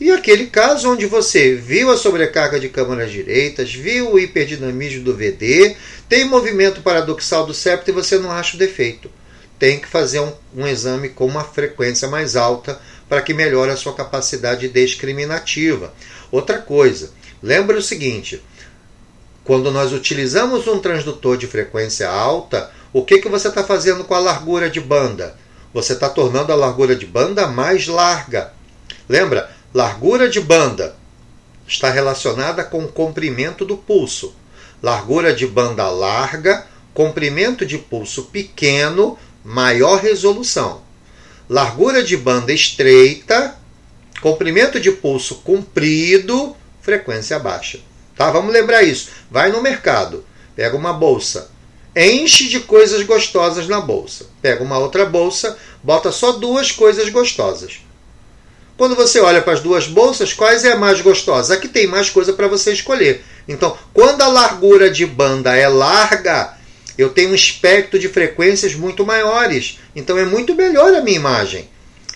E 0.00 0.10
aquele 0.10 0.46
caso 0.46 0.90
onde 0.90 1.06
você 1.06 1.54
viu 1.54 1.90
a 1.90 1.96
sobrecarga 1.96 2.58
de 2.58 2.68
câmaras 2.68 3.10
direitas, 3.10 3.72
viu 3.72 4.12
o 4.12 4.18
hiperdinamismo 4.18 5.04
do 5.04 5.16
VD, 5.16 5.76
tem 6.08 6.24
movimento 6.24 6.82
paradoxal 6.82 7.46
do 7.46 7.54
septo 7.54 7.90
e 7.90 7.94
você 7.94 8.18
não 8.18 8.30
acha 8.30 8.56
o 8.56 8.58
defeito. 8.58 9.10
Tem 9.58 9.78
que 9.78 9.86
fazer 9.86 10.20
um, 10.20 10.32
um 10.56 10.66
exame 10.66 11.08
com 11.08 11.24
uma 11.24 11.44
frequência 11.44 12.08
mais 12.08 12.34
alta 12.34 12.80
para 13.08 13.22
que 13.22 13.32
melhore 13.32 13.70
a 13.70 13.76
sua 13.76 13.94
capacidade 13.94 14.68
discriminativa. 14.68 15.94
Outra 16.32 16.58
coisa, 16.58 17.12
lembra 17.40 17.78
o 17.78 17.82
seguinte: 17.82 18.42
quando 19.44 19.70
nós 19.70 19.92
utilizamos 19.92 20.66
um 20.68 20.78
transdutor 20.78 21.36
de 21.36 21.46
frequência 21.46 22.08
alta, 22.08 22.70
o 22.92 23.04
que, 23.04 23.18
que 23.18 23.28
você 23.28 23.48
está 23.48 23.64
fazendo 23.64 24.04
com 24.04 24.14
a 24.14 24.18
largura 24.18 24.70
de 24.70 24.80
banda? 24.80 25.36
Você 25.74 25.94
está 25.94 26.08
tornando 26.08 26.52
a 26.52 26.56
largura 26.56 26.94
de 26.94 27.06
banda 27.06 27.46
mais 27.46 27.86
larga. 27.86 28.52
Lembra? 29.08 29.50
Largura 29.74 30.28
de 30.28 30.40
banda 30.40 30.94
está 31.66 31.90
relacionada 31.90 32.62
com 32.62 32.84
o 32.84 32.92
comprimento 32.92 33.64
do 33.64 33.76
pulso. 33.76 34.34
Largura 34.82 35.34
de 35.34 35.46
banda 35.46 35.88
larga, 35.88 36.66
comprimento 36.92 37.64
de 37.64 37.78
pulso 37.78 38.24
pequeno, 38.24 39.18
maior 39.42 40.00
resolução. 40.00 40.82
Largura 41.48 42.02
de 42.02 42.16
banda 42.16 42.52
estreita, 42.52 43.56
comprimento 44.20 44.78
de 44.78 44.92
pulso 44.92 45.36
comprido, 45.36 46.54
frequência 46.80 47.38
baixa. 47.38 47.80
Tá? 48.16 48.30
Vamos 48.30 48.52
lembrar 48.52 48.82
isso. 48.82 49.10
Vai 49.30 49.50
no 49.50 49.62
mercado, 49.62 50.24
pega 50.54 50.76
uma 50.76 50.92
bolsa, 50.92 51.50
enche 51.96 52.48
de 52.48 52.60
coisas 52.60 53.02
gostosas 53.02 53.68
na 53.68 53.80
bolsa. 53.80 54.26
Pega 54.40 54.62
uma 54.62 54.78
outra 54.78 55.04
bolsa, 55.04 55.56
bota 55.82 56.12
só 56.12 56.32
duas 56.32 56.70
coisas 56.70 57.08
gostosas. 57.08 57.80
Quando 58.76 58.96
você 58.96 59.20
olha 59.20 59.42
para 59.42 59.52
as 59.52 59.60
duas 59.60 59.86
bolsas, 59.86 60.32
quais 60.32 60.64
é 60.64 60.72
a 60.72 60.76
mais 60.76 61.00
gostosa? 61.00 61.54
A 61.54 61.56
que 61.56 61.68
tem 61.68 61.86
mais 61.86 62.10
coisa 62.10 62.32
para 62.32 62.48
você 62.48 62.72
escolher. 62.72 63.24
Então, 63.46 63.76
quando 63.92 64.22
a 64.22 64.28
largura 64.28 64.90
de 64.90 65.04
banda 65.04 65.54
é 65.54 65.68
larga, 65.68 66.56
eu 66.96 67.10
tenho 67.10 67.30
um 67.30 67.34
espectro 67.34 67.98
de 67.98 68.08
frequências 68.08 68.74
muito 68.74 69.04
maiores. 69.04 69.78
Então 69.94 70.18
é 70.18 70.24
muito 70.24 70.54
melhor 70.54 70.94
a 70.94 71.00
minha 71.00 71.16
imagem. 71.16 71.68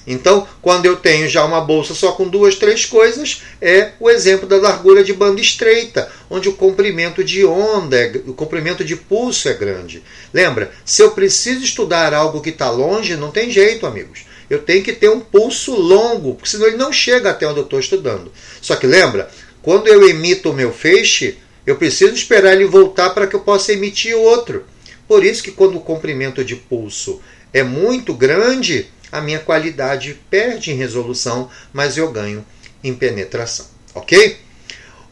Então, 0.06 0.46
quando 0.62 0.86
eu 0.86 0.96
tenho 0.96 1.28
já 1.28 1.44
uma 1.44 1.60
bolsa 1.60 1.92
só 1.92 2.12
com 2.12 2.28
duas, 2.28 2.54
três 2.54 2.84
coisas, 2.84 3.42
é 3.60 3.90
o 3.98 4.08
exemplo 4.08 4.46
da 4.46 4.56
largura 4.56 5.02
de 5.02 5.12
banda 5.12 5.40
estreita, 5.40 6.08
onde 6.30 6.48
o 6.48 6.52
comprimento 6.52 7.24
de 7.24 7.44
onda, 7.44 7.96
é, 7.96 8.12
o 8.26 8.32
comprimento 8.32 8.84
de 8.84 8.94
pulso 8.94 9.48
é 9.48 9.54
grande. 9.54 10.02
Lembra, 10.32 10.70
se 10.84 11.02
eu 11.02 11.10
preciso 11.10 11.64
estudar 11.64 12.14
algo 12.14 12.40
que 12.40 12.50
está 12.50 12.70
longe, 12.70 13.16
não 13.16 13.32
tem 13.32 13.50
jeito, 13.50 13.86
amigos. 13.86 14.24
Eu 14.48 14.60
tenho 14.60 14.84
que 14.84 14.92
ter 14.92 15.08
um 15.08 15.18
pulso 15.18 15.74
longo, 15.74 16.34
porque 16.34 16.48
senão 16.48 16.68
ele 16.68 16.76
não 16.76 16.92
chega 16.92 17.30
até 17.30 17.48
onde 17.48 17.58
eu 17.58 17.64
estou 17.64 17.80
estudando. 17.80 18.30
Só 18.62 18.76
que 18.76 18.86
lembra, 18.86 19.28
quando 19.60 19.88
eu 19.88 20.08
emito 20.08 20.50
o 20.50 20.54
meu 20.54 20.72
feixe, 20.72 21.36
eu 21.66 21.74
preciso 21.74 22.14
esperar 22.14 22.52
ele 22.52 22.64
voltar 22.64 23.10
para 23.10 23.26
que 23.26 23.34
eu 23.34 23.40
possa 23.40 23.72
emitir 23.72 24.16
outro. 24.16 24.64
Por 25.08 25.24
isso 25.24 25.42
que 25.42 25.50
quando 25.50 25.76
o 25.76 25.80
comprimento 25.80 26.44
de 26.44 26.54
pulso 26.54 27.20
é 27.52 27.62
muito 27.64 28.14
grande, 28.14 28.88
a 29.16 29.20
minha 29.20 29.38
qualidade 29.38 30.18
perde 30.28 30.70
em 30.70 30.76
resolução, 30.76 31.50
mas 31.72 31.96
eu 31.96 32.12
ganho 32.12 32.44
em 32.84 32.94
penetração. 32.94 33.66
Ok? 33.94 34.38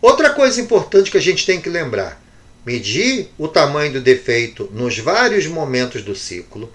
Outra 0.00 0.30
coisa 0.30 0.60
importante 0.60 1.10
que 1.10 1.16
a 1.16 1.22
gente 1.22 1.46
tem 1.46 1.60
que 1.60 1.70
lembrar: 1.70 2.22
medir 2.66 3.30
o 3.38 3.48
tamanho 3.48 3.94
do 3.94 4.00
defeito 4.00 4.68
nos 4.72 4.98
vários 4.98 5.46
momentos 5.46 6.02
do 6.02 6.14
ciclo. 6.14 6.70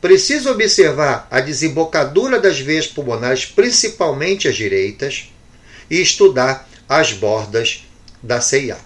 Preciso 0.00 0.50
observar 0.50 1.28
a 1.30 1.40
desembocadura 1.40 2.40
das 2.40 2.58
veias 2.58 2.88
pulmonares, 2.88 3.44
principalmente 3.46 4.48
as 4.48 4.56
direitas, 4.56 5.32
e 5.88 6.00
estudar 6.00 6.68
as 6.88 7.12
bordas 7.12 7.86
da 8.20 8.40
CIA. 8.40 8.76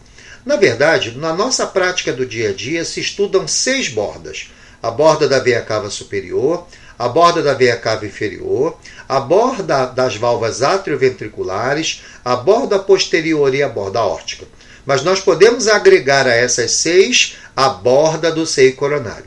Na 0.45 0.57
verdade, 0.57 1.17
na 1.17 1.33
nossa 1.33 1.67
prática 1.67 2.13
do 2.13 2.27
dia 2.27 2.51
a 2.51 2.53
dia 2.53 2.85
se 2.85 3.01
estudam 3.01 3.49
seis 3.49 3.89
bordas: 3.89 4.51
a 4.83 4.91
borda 4.91 5.27
da 5.27 5.39
veia 5.39 5.63
cava 5.63 5.89
superior, 5.89 6.69
a 6.99 7.09
borda 7.09 7.43
da 7.43 7.55
veia 7.55 7.77
cava 7.77 8.07
inferior, 8.07 8.79
a 9.09 9.21
borda 9.21 9.87
das 9.87 10.17
válvulas 10.17 10.63
atrioventriculares, 10.63 12.03
a 12.25 12.37
borda 12.37 12.79
posterior 12.79 13.55
e 13.55 13.63
a 13.63 13.69
borda 13.69 14.01
órtica. 14.01 14.47
Mas 14.85 15.03
nós 15.03 15.21
podemos 15.21 15.69
agregar 15.69 16.27
a 16.27 16.35
essas 16.35 16.71
seis 16.73 17.37
a 17.57 17.69
borda 17.69 18.31
do 18.31 18.47
seio 18.47 18.75
coronário. 18.77 19.25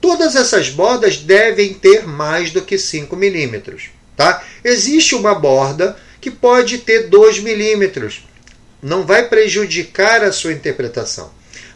Todas 0.00 0.34
essas 0.34 0.70
bordas 0.70 1.18
devem 1.18 1.74
ter 1.74 2.06
mais 2.06 2.50
do 2.50 2.62
que 2.62 2.78
5 2.78 3.14
milímetros. 3.16 3.90
Tá? 4.16 4.42
Existe 4.64 5.14
uma 5.14 5.34
borda 5.34 5.96
que 6.20 6.30
pode 6.30 6.78
ter 6.78 7.08
2 7.08 7.40
milímetros. 7.40 8.24
Não 8.82 9.04
vai 9.04 9.28
prejudicar 9.28 10.24
a 10.24 10.32
sua 10.32 10.52
interpretação. 10.52 11.30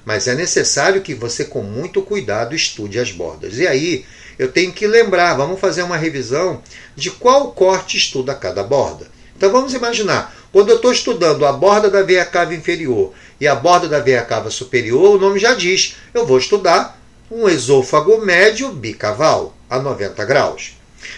Mas 0.04 0.28
é 0.28 0.34
necessário 0.34 1.00
que 1.00 1.14
você, 1.14 1.44
com 1.44 1.62
muito 1.62 2.02
cuidado, 2.02 2.54
estude 2.54 2.98
as 2.98 3.10
bordas. 3.10 3.58
E 3.58 3.66
aí, 3.66 4.04
eu 4.38 4.50
tenho 4.50 4.72
que 4.72 4.86
lembrar, 4.86 5.34
vamos 5.34 5.60
fazer 5.60 5.82
uma 5.82 5.96
revisão 5.96 6.62
de 6.96 7.10
qual 7.10 7.52
corte 7.52 7.96
estuda 7.96 8.34
cada 8.34 8.62
borda. 8.62 9.06
Então 9.36 9.50
vamos 9.50 9.74
imaginar, 9.74 10.34
quando 10.52 10.70
eu 10.70 10.76
estou 10.76 10.92
estudando 10.92 11.44
a 11.44 11.52
borda 11.52 11.90
da 11.90 12.02
veia 12.02 12.24
cava 12.24 12.54
inferior 12.54 13.12
e 13.40 13.48
a 13.48 13.54
borda 13.54 13.88
da 13.88 13.98
veia 13.98 14.22
cava 14.22 14.50
superior, 14.50 15.16
o 15.16 15.18
nome 15.18 15.38
já 15.38 15.54
diz, 15.54 15.96
eu 16.12 16.26
vou 16.26 16.38
estudar 16.38 17.00
um 17.30 17.48
esôfago 17.48 18.18
médio 18.18 18.70
bicaval 18.70 19.56
a 19.68 19.78
90 19.78 20.24
graus. 20.24 20.76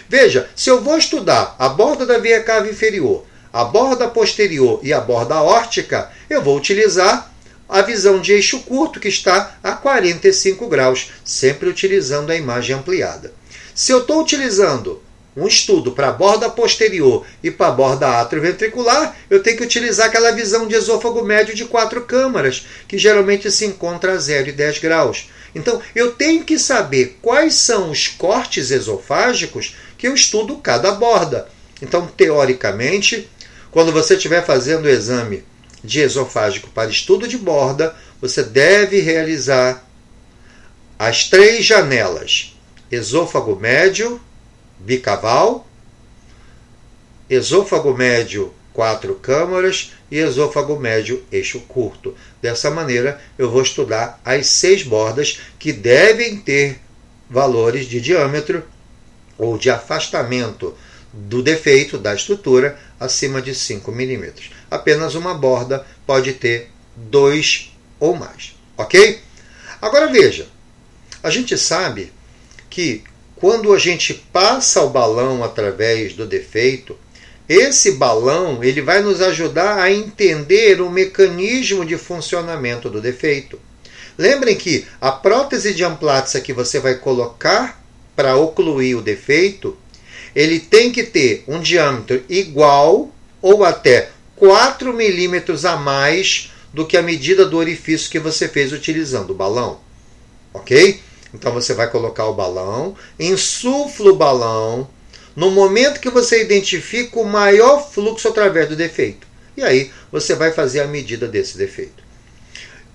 Veja, 0.08 0.48
se 0.56 0.70
eu 0.70 0.82
vou 0.82 0.96
estudar 0.96 1.54
a 1.58 1.68
borda 1.68 2.06
da 2.06 2.18
veia 2.18 2.42
cava 2.42 2.68
inferior, 2.68 3.24
a 3.52 3.64
borda 3.64 4.08
posterior 4.08 4.80
e 4.82 4.92
a 4.92 5.00
borda 5.00 5.40
órtica, 5.42 6.10
eu 6.28 6.42
vou 6.42 6.56
utilizar 6.56 7.32
a 7.68 7.82
visão 7.82 8.20
de 8.20 8.32
eixo 8.32 8.60
curto, 8.60 9.00
que 9.00 9.08
está 9.08 9.58
a 9.62 9.72
45 9.72 10.68
graus, 10.68 11.10
sempre 11.24 11.68
utilizando 11.68 12.30
a 12.30 12.36
imagem 12.36 12.76
ampliada. 12.76 13.32
Se 13.74 13.92
eu 13.92 13.98
estou 13.98 14.20
utilizando 14.20 15.02
um 15.36 15.46
estudo 15.46 15.92
para 15.92 16.08
a 16.08 16.12
borda 16.12 16.48
posterior 16.48 17.26
e 17.42 17.50
para 17.50 17.68
a 17.68 17.72
borda 17.72 18.20
atrioventricular, 18.20 19.14
eu 19.28 19.42
tenho 19.42 19.58
que 19.58 19.64
utilizar 19.64 20.06
aquela 20.06 20.32
visão 20.32 20.66
de 20.66 20.74
esôfago 20.74 21.22
médio 21.22 21.54
de 21.54 21.66
quatro 21.66 22.02
câmaras, 22.02 22.66
que 22.88 22.96
geralmente 22.96 23.50
se 23.50 23.66
encontra 23.66 24.12
a 24.12 24.18
0 24.18 24.48
e 24.48 24.52
10 24.52 24.78
graus. 24.78 25.28
Então, 25.54 25.80
eu 25.94 26.12
tenho 26.12 26.44
que 26.44 26.58
saber 26.58 27.18
quais 27.20 27.54
são 27.54 27.90
os 27.90 28.08
cortes 28.08 28.70
esofágicos 28.70 29.76
que 29.98 30.08
eu 30.08 30.14
estudo 30.14 30.56
cada 30.56 30.92
borda. 30.92 31.48
Então, 31.82 32.06
teoricamente, 32.06 33.28
quando 33.70 33.92
você 33.92 34.14
estiver 34.14 34.44
fazendo 34.44 34.86
o 34.86 34.90
exame 34.90 35.44
de 35.86 36.00
esofágico 36.00 36.68
para 36.70 36.90
estudo 36.90 37.26
de 37.26 37.38
borda, 37.38 37.94
você 38.20 38.42
deve 38.42 39.00
realizar 39.00 39.88
as 40.98 41.28
três 41.28 41.64
janelas: 41.64 42.56
esôfago 42.90 43.56
médio, 43.56 44.20
bicaval, 44.78 45.66
esôfago 47.30 47.94
médio, 47.94 48.52
quatro 48.72 49.14
câmaras. 49.14 49.92
E 50.08 50.18
esôfago 50.18 50.78
médio, 50.78 51.24
eixo 51.32 51.58
curto. 51.60 52.14
Dessa 52.40 52.70
maneira, 52.70 53.20
eu 53.36 53.50
vou 53.50 53.60
estudar 53.60 54.20
as 54.24 54.46
seis 54.46 54.84
bordas 54.84 55.40
que 55.58 55.72
devem 55.72 56.36
ter 56.36 56.78
valores 57.28 57.86
de 57.86 58.00
diâmetro 58.00 58.62
ou 59.36 59.58
de 59.58 59.68
afastamento 59.68 60.76
do 61.16 61.42
defeito 61.42 61.98
da 61.98 62.14
estrutura 62.14 62.78
acima 63.00 63.40
de 63.40 63.54
5 63.54 63.90
milímetros 63.90 64.50
apenas 64.70 65.14
uma 65.14 65.34
borda 65.34 65.86
pode 66.06 66.32
ter 66.34 66.70
dois 66.94 67.72
ou 67.98 68.14
mais. 68.14 68.54
Ok? 68.76 69.20
Agora 69.80 70.08
veja, 70.08 70.46
a 71.22 71.30
gente 71.30 71.56
sabe 71.56 72.12
que 72.68 73.02
quando 73.34 73.72
a 73.72 73.78
gente 73.78 74.14
passa 74.14 74.82
o 74.82 74.90
balão 74.90 75.44
através 75.44 76.14
do 76.14 76.26
defeito, 76.26 76.98
esse 77.48 77.92
balão 77.92 78.62
ele 78.62 78.82
vai 78.82 79.02
nos 79.02 79.20
ajudar 79.20 79.78
a 79.78 79.92
entender 79.92 80.80
o 80.80 80.90
mecanismo 80.90 81.84
de 81.84 81.96
funcionamento 81.96 82.90
do 82.90 83.00
defeito. 83.00 83.60
Lembrem 84.18 84.56
que 84.56 84.86
a 85.00 85.12
prótese 85.12 85.74
de 85.74 85.84
amplátia 85.84 86.40
que 86.40 86.52
você 86.52 86.80
vai 86.80 86.96
colocar 86.96 87.82
para 88.16 88.34
ocluir 88.34 88.96
o 88.96 89.02
defeito, 89.02 89.76
ele 90.36 90.60
tem 90.60 90.92
que 90.92 91.02
ter 91.02 91.42
um 91.48 91.58
diâmetro 91.58 92.22
igual 92.28 93.10
ou 93.40 93.64
até 93.64 94.10
4 94.36 94.92
milímetros 94.92 95.64
a 95.64 95.76
mais 95.76 96.52
do 96.74 96.86
que 96.86 96.98
a 96.98 97.02
medida 97.02 97.46
do 97.46 97.56
orifício 97.56 98.10
que 98.10 98.18
você 98.18 98.46
fez 98.46 98.70
utilizando 98.70 99.30
o 99.30 99.34
balão. 99.34 99.80
Ok? 100.52 101.00
Então 101.32 101.52
você 101.52 101.72
vai 101.72 101.90
colocar 101.90 102.26
o 102.26 102.34
balão, 102.34 102.94
insufla 103.18 104.10
o 104.10 104.16
balão, 104.16 104.86
no 105.34 105.50
momento 105.50 106.00
que 106.00 106.10
você 106.10 106.42
identifica 106.42 107.18
o 107.18 107.24
maior 107.24 107.90
fluxo 107.90 108.28
através 108.28 108.68
do 108.68 108.76
defeito. 108.76 109.26
E 109.56 109.62
aí 109.62 109.90
você 110.12 110.34
vai 110.34 110.52
fazer 110.52 110.80
a 110.80 110.86
medida 110.86 111.26
desse 111.26 111.56
defeito. 111.56 112.04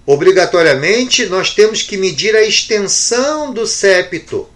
Obrigatoriamente, 0.06 1.26
nós 1.26 1.56
temos 1.56 1.82
que 1.82 1.98
medir 1.98 2.36
a 2.36 2.44
extensão 2.44 3.52
do 3.52 3.66
septo. 3.66 4.48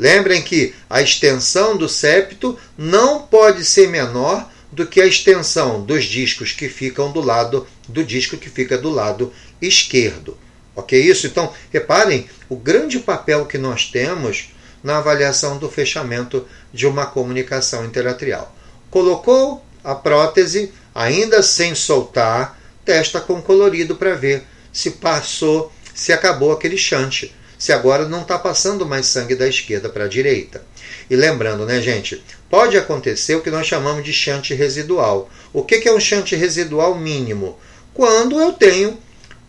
Lembrem 0.00 0.40
que 0.40 0.74
a 0.88 1.02
extensão 1.02 1.76
do 1.76 1.86
septo 1.86 2.58
não 2.76 3.20
pode 3.20 3.66
ser 3.66 3.86
menor 3.86 4.50
do 4.72 4.86
que 4.86 4.98
a 4.98 5.04
extensão 5.04 5.84
dos 5.84 6.04
discos 6.04 6.52
que 6.52 6.70
ficam 6.70 7.12
do 7.12 7.20
lado 7.20 7.66
do 7.86 8.02
disco 8.02 8.38
que 8.38 8.48
fica 8.48 8.78
do 8.78 8.88
lado 8.88 9.30
esquerdo. 9.60 10.38
Ok? 10.74 10.98
Isso? 10.98 11.26
Então, 11.26 11.52
reparem 11.70 12.30
o 12.48 12.56
grande 12.56 12.98
papel 12.98 13.44
que 13.44 13.58
nós 13.58 13.90
temos 13.90 14.54
na 14.82 14.96
avaliação 14.96 15.58
do 15.58 15.68
fechamento 15.68 16.48
de 16.72 16.86
uma 16.86 17.04
comunicação 17.04 17.84
interatrial. 17.84 18.56
Colocou 18.88 19.62
a 19.84 19.94
prótese, 19.94 20.72
ainda 20.94 21.42
sem 21.42 21.74
soltar, 21.74 22.58
testa 22.86 23.20
com 23.20 23.42
colorido 23.42 23.96
para 23.96 24.14
ver 24.14 24.44
se 24.72 24.92
passou, 24.92 25.70
se 25.94 26.10
acabou 26.10 26.52
aquele 26.52 26.78
chante, 26.78 27.34
se 27.60 27.74
agora 27.74 28.08
não 28.08 28.22
está 28.22 28.38
passando 28.38 28.86
mais 28.86 29.04
sangue 29.04 29.34
da 29.34 29.46
esquerda 29.46 29.90
para 29.90 30.04
a 30.04 30.08
direita. 30.08 30.62
E 31.10 31.14
lembrando, 31.14 31.66
né, 31.66 31.82
gente, 31.82 32.24
pode 32.48 32.78
acontecer 32.78 33.34
o 33.34 33.42
que 33.42 33.50
nós 33.50 33.66
chamamos 33.66 34.02
de 34.02 34.14
chante 34.14 34.54
residual. 34.54 35.30
O 35.52 35.62
que 35.62 35.86
é 35.86 35.92
um 35.92 36.00
chante 36.00 36.34
residual 36.34 36.98
mínimo? 36.98 37.58
Quando 37.92 38.40
eu 38.40 38.54
tenho 38.54 38.98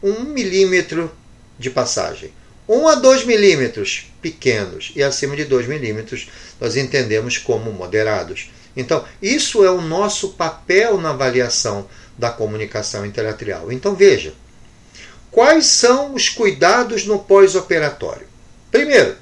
um 0.04 0.26
milímetro 0.26 1.10
de 1.58 1.70
passagem. 1.70 2.34
1 2.68 2.88
a 2.90 2.96
2 2.96 3.24
milímetros 3.24 4.12
pequenos 4.22 4.92
e 4.94 5.02
acima 5.02 5.36
de 5.36 5.46
2 5.46 5.68
milímetros 5.68 6.28
nós 6.60 6.76
entendemos 6.76 7.38
como 7.38 7.72
moderados. 7.72 8.52
Então, 8.76 9.06
isso 9.22 9.64
é 9.64 9.72
o 9.72 9.82
nosso 9.82 10.34
papel 10.34 11.00
na 11.00 11.12
avaliação 11.12 11.88
da 12.18 12.30
comunicação 12.30 13.06
interatrial. 13.06 13.72
Então, 13.72 13.96
veja, 13.96 14.34
quais 15.32 15.66
são 15.66 16.14
os 16.14 16.30
cuidados 16.30 17.06
no 17.06 17.18
pós-operatório? 17.20 18.28
Primeiro, 18.70 19.16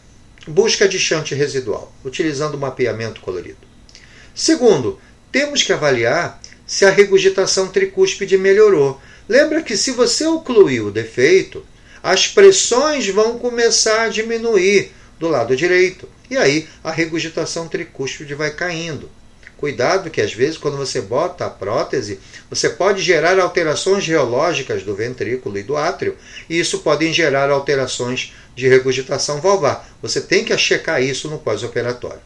busca 0.47 0.87
de 0.87 0.99
chante 0.99 1.35
residual, 1.35 1.93
utilizando 2.03 2.57
mapeamento 2.57 3.21
colorido. 3.21 3.57
Segundo, 4.33 4.99
temos 5.31 5.63
que 5.63 5.71
avaliar 5.71 6.41
se 6.65 6.85
a 6.85 6.89
regurgitação 6.89 7.67
tricúspide 7.67 8.37
melhorou. 8.37 8.99
Lembra 9.27 9.61
que 9.61 9.77
se 9.77 9.91
você 9.91 10.25
ocluiu 10.25 10.87
o 10.87 10.91
defeito, 10.91 11.65
as 12.01 12.27
pressões 12.27 13.07
vão 13.07 13.37
começar 13.37 14.03
a 14.03 14.09
diminuir 14.09 14.91
do 15.19 15.27
lado 15.27 15.55
direito. 15.55 16.07
E 16.29 16.37
aí 16.37 16.67
a 16.83 16.91
regurgitação 16.91 17.67
tricúspide 17.67 18.33
vai 18.33 18.51
caindo. 18.51 19.09
Cuidado 19.59 20.09
que 20.09 20.21
às 20.21 20.33
vezes 20.33 20.57
quando 20.57 20.77
você 20.77 21.01
bota 21.01 21.45
a 21.45 21.49
prótese, 21.49 22.17
você 22.49 22.69
pode 22.69 23.01
gerar 23.01 23.37
alterações 23.37 24.05
geológicas 24.05 24.83
do 24.83 24.95
ventrículo 24.95 25.57
e 25.57 25.63
do 25.63 25.75
átrio, 25.75 26.15
e 26.49 26.57
isso 26.57 26.79
pode 26.79 27.11
gerar 27.11 27.49
alterações 27.49 28.33
de 28.55 28.69
regurgitação 28.69 29.41
valvar. 29.41 29.89
Você 30.01 30.21
tem 30.21 30.45
que 30.45 30.57
checar 30.57 31.03
isso 31.03 31.29
no 31.29 31.39
pós-operatório. 31.39 32.21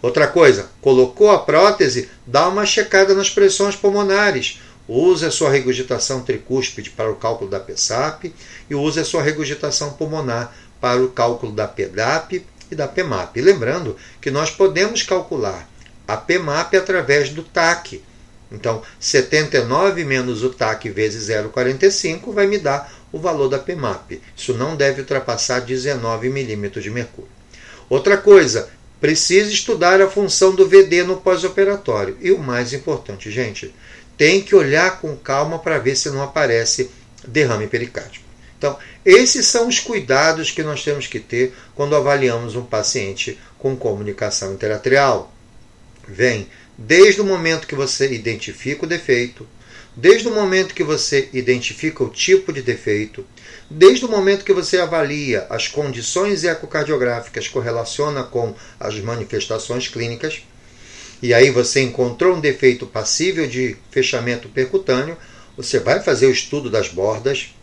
Outra 0.00 0.28
coisa, 0.28 0.70
colocou 0.80 1.32
a 1.32 1.40
prótese, 1.40 2.08
dá 2.24 2.46
uma 2.46 2.64
checada 2.64 3.16
nas 3.16 3.30
pressões 3.30 3.74
pulmonares. 3.74 4.60
Use 4.86 5.26
a 5.26 5.30
sua 5.32 5.50
regurgitação 5.50 6.20
tricúspide 6.20 6.90
para 6.90 7.10
o 7.10 7.16
cálculo 7.16 7.50
da 7.50 7.58
PSAP 7.58 8.32
e 8.70 8.74
use 8.76 9.00
a 9.00 9.04
sua 9.04 9.24
regurgitação 9.24 9.94
pulmonar 9.94 10.56
para 10.80 11.02
o 11.02 11.08
cálculo 11.08 11.50
da 11.50 11.66
PEDAP 11.66 12.46
e 12.70 12.74
da 12.76 12.86
PEMAP. 12.86 13.40
Lembrando 13.40 13.96
que 14.20 14.30
nós 14.30 14.52
podemos 14.52 15.02
calcular 15.02 15.68
a 16.06 16.16
PEMAP 16.16 16.74
através 16.74 17.30
do 17.30 17.42
TAC. 17.42 18.02
Então, 18.50 18.82
79 19.00 20.04
menos 20.04 20.42
o 20.42 20.50
TAC 20.50 20.88
vezes 20.88 21.28
0,45 21.28 22.32
vai 22.32 22.46
me 22.46 22.58
dar 22.58 22.92
o 23.12 23.18
valor 23.18 23.48
da 23.48 23.58
PEMAP. 23.58 24.20
Isso 24.36 24.54
não 24.54 24.76
deve 24.76 25.00
ultrapassar 25.00 25.60
19 25.60 26.28
milímetros 26.28 26.84
de 26.84 26.90
mercúrio. 26.90 27.30
Outra 27.88 28.16
coisa, 28.16 28.68
precisa 29.00 29.50
estudar 29.52 30.00
a 30.00 30.08
função 30.08 30.54
do 30.54 30.68
VD 30.68 31.02
no 31.02 31.18
pós-operatório. 31.18 32.16
E 32.20 32.30
o 32.30 32.38
mais 32.38 32.72
importante, 32.72 33.30
gente, 33.30 33.74
tem 34.16 34.42
que 34.42 34.54
olhar 34.54 35.00
com 35.00 35.16
calma 35.16 35.58
para 35.58 35.78
ver 35.78 35.96
se 35.96 36.10
não 36.10 36.22
aparece 36.22 36.90
derrame 37.26 37.66
pericárdico. 37.66 38.24
Então, 38.58 38.78
esses 39.04 39.46
são 39.46 39.68
os 39.68 39.78
cuidados 39.78 40.50
que 40.50 40.62
nós 40.62 40.82
temos 40.82 41.06
que 41.06 41.20
ter 41.20 41.54
quando 41.74 41.94
avaliamos 41.94 42.56
um 42.56 42.64
paciente 42.64 43.38
com 43.58 43.76
comunicação 43.76 44.54
interatrial. 44.54 45.32
Vem 46.08 46.48
desde 46.78 47.20
o 47.20 47.24
momento 47.24 47.66
que 47.66 47.74
você 47.74 48.12
identifica 48.12 48.84
o 48.84 48.88
defeito, 48.88 49.46
desde 49.96 50.28
o 50.28 50.34
momento 50.34 50.74
que 50.74 50.84
você 50.84 51.28
identifica 51.32 52.04
o 52.04 52.10
tipo 52.10 52.52
de 52.52 52.60
defeito, 52.60 53.24
desde 53.70 54.04
o 54.04 54.08
momento 54.08 54.44
que 54.44 54.52
você 54.52 54.78
avalia 54.78 55.46
as 55.48 55.68
condições 55.68 56.44
ecocardiográficas 56.44 57.48
correlaciona 57.48 58.22
com 58.22 58.54
as 58.78 59.00
manifestações 59.00 59.88
clínicas, 59.88 60.42
e 61.22 61.32
aí 61.32 61.50
você 61.50 61.80
encontrou 61.80 62.36
um 62.36 62.40
defeito 62.40 62.86
passível 62.86 63.46
de 63.46 63.74
fechamento 63.90 64.50
percutâneo, 64.50 65.16
você 65.56 65.80
vai 65.80 66.00
fazer 66.00 66.26
o 66.26 66.32
estudo 66.32 66.68
das 66.68 66.88
bordas, 66.88 67.54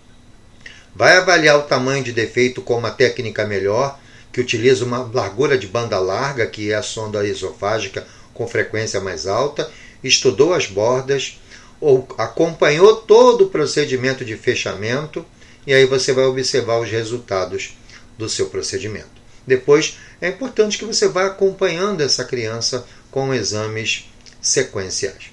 vai 0.96 1.18
avaliar 1.18 1.60
o 1.60 1.64
tamanho 1.64 2.04
de 2.04 2.12
defeito 2.12 2.64
com 2.64 2.76
uma 2.76 2.90
técnica 2.90 3.46
melhor, 3.46 4.00
que 4.32 4.42
utiliza 4.42 4.84
uma 4.84 5.08
largura 5.14 5.56
de 5.56 5.68
banda 5.68 6.00
larga, 6.00 6.48
que 6.48 6.72
é 6.72 6.76
a 6.76 6.82
sonda 6.82 7.26
esofágica 7.26 8.08
com 8.34 8.48
frequência 8.48 9.00
mais 9.00 9.28
alta, 9.28 9.70
estudou 10.04 10.54
as 10.54 10.68
bordas, 10.68 11.40
ou 11.80 12.08
acompanhou 12.18 12.96
todo 12.96 13.46
o 13.46 13.50
procedimento 13.50 14.24
de 14.24 14.38
fechamento, 14.38 15.26
e 15.68 15.74
aí 15.74 15.86
você 15.86 16.14
vai 16.14 16.26
observar 16.26 16.80
os 16.80 16.90
resultados 16.90 17.78
do 18.18 18.30
seu 18.30 18.48
procedimento. 18.48 19.22
Depois, 19.46 19.98
é 20.22 20.30
importante 20.30 20.78
que 20.78 20.86
você 20.86 21.08
vá 21.08 21.26
acompanhando 21.26 22.02
essa 22.02 22.24
criança 22.24 22.86
com 23.12 23.34
exames 23.34 24.10
sequenciais. 24.42 25.32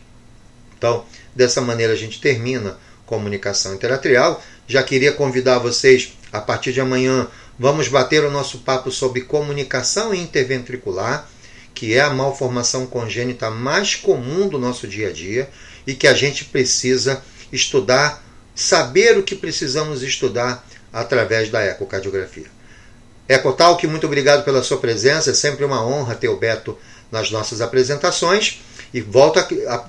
Então, 0.77 1.05
dessa 1.35 1.61
maneira 1.61 1.93
a 1.93 1.97
gente 1.97 2.21
termina 2.21 2.79
comunicação 3.07 3.75
interatrial 3.75 4.43
já 4.71 4.85
queria 4.85 5.11
convidar 5.11 5.59
vocês, 5.59 6.13
a 6.31 6.41
partir 6.41 6.73
de 6.73 6.81
amanhã, 6.81 7.27
vamos 7.59 7.89
bater 7.89 8.23
o 8.23 8.31
nosso 8.31 8.59
papo 8.59 8.89
sobre 8.93 9.23
comunicação 9.23 10.15
interventricular, 10.15 11.29
que 11.75 11.95
é 11.95 12.01
a 12.01 12.11
malformação 12.11 12.87
congênita 12.87 13.51
mais 13.51 13.95
comum 13.95 14.49
do 14.49 14.59
nosso 14.59 14.87
dia 14.87 15.09
a 15.09 15.13
dia 15.13 15.49
e 15.87 15.95
que 15.95 16.07
a 16.07 16.15
gente 16.15 16.45
precisa 16.45 17.23
estudar, 17.53 18.23
saber 18.55 19.19
o 19.19 19.23
que 19.23 19.35
precisamos 19.35 20.03
estudar 20.03 20.67
através 20.93 21.51
da 21.51 21.65
ecocardiografia. 21.65 22.47
Ecotalk, 23.29 23.87
muito 23.87 24.07
obrigado 24.07 24.45
pela 24.45 24.63
sua 24.63 24.79
presença, 24.79 25.31
é 25.31 25.35
sempre 25.35 25.65
uma 25.65 25.85
honra 25.87 26.17
ter 26.17 26.29
o 26.29 26.37
Beto 26.37 26.77
nas 27.11 27.31
nossas 27.31 27.61
apresentações 27.61 28.61
e 28.93 29.01
volto 29.01 29.39
a, 29.39 29.47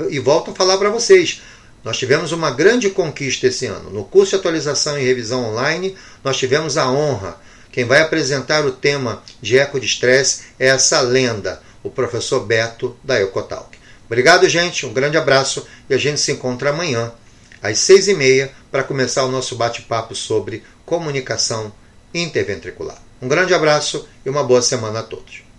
e 0.10 0.20
volto 0.20 0.52
a 0.52 0.56
falar 0.56 0.78
para 0.78 0.90
vocês. 0.90 1.42
Nós 1.84 1.98
tivemos 1.98 2.32
uma 2.32 2.52
grande 2.52 2.92
conquista 2.92 3.48
esse 3.48 3.66
ano. 3.66 3.90
No 3.90 4.06
curso 4.06 4.32
de 4.32 4.36
atualização 4.36 5.00
e 5.00 5.04
revisão 5.04 5.44
online, 5.44 5.96
nós 6.24 6.38
tivemos 6.38 6.78
a 6.78 6.90
honra. 6.90 7.38
Quem 7.72 7.86
vai 7.86 8.02
apresentar 8.02 8.66
o 8.66 8.72
tema 8.72 9.24
de 9.42 9.58
eco 9.58 9.80
de 9.80 9.88
estresse 9.88 10.44
é 10.60 10.68
essa 10.68 11.02
lenda, 11.02 11.62
o 11.84 11.90
professor 11.90 12.42
Beto 12.42 12.96
da 13.04 13.22
Ecotalk. 13.22 13.78
Obrigado, 14.06 14.48
gente. 14.50 14.86
Um 14.86 14.94
grande 14.94 15.18
abraço 15.18 15.66
e 15.90 15.94
a 15.94 15.98
gente 15.98 16.20
se 16.20 16.32
encontra 16.32 16.70
amanhã, 16.70 17.12
às 17.62 17.80
seis 17.80 18.08
e 18.08 18.14
meia, 18.14 18.52
para 18.70 18.84
começar 18.84 19.24
o 19.26 19.32
nosso 19.32 19.56
bate-papo 19.56 20.16
sobre 20.16 20.64
comunicação 20.86 21.72
interventricular. 22.14 23.02
Um 23.22 23.28
grande 23.28 23.54
abraço 23.54 24.08
e 24.26 24.30
uma 24.30 24.44
boa 24.44 24.62
semana 24.62 25.00
a 25.00 25.04
todos. 25.04 25.51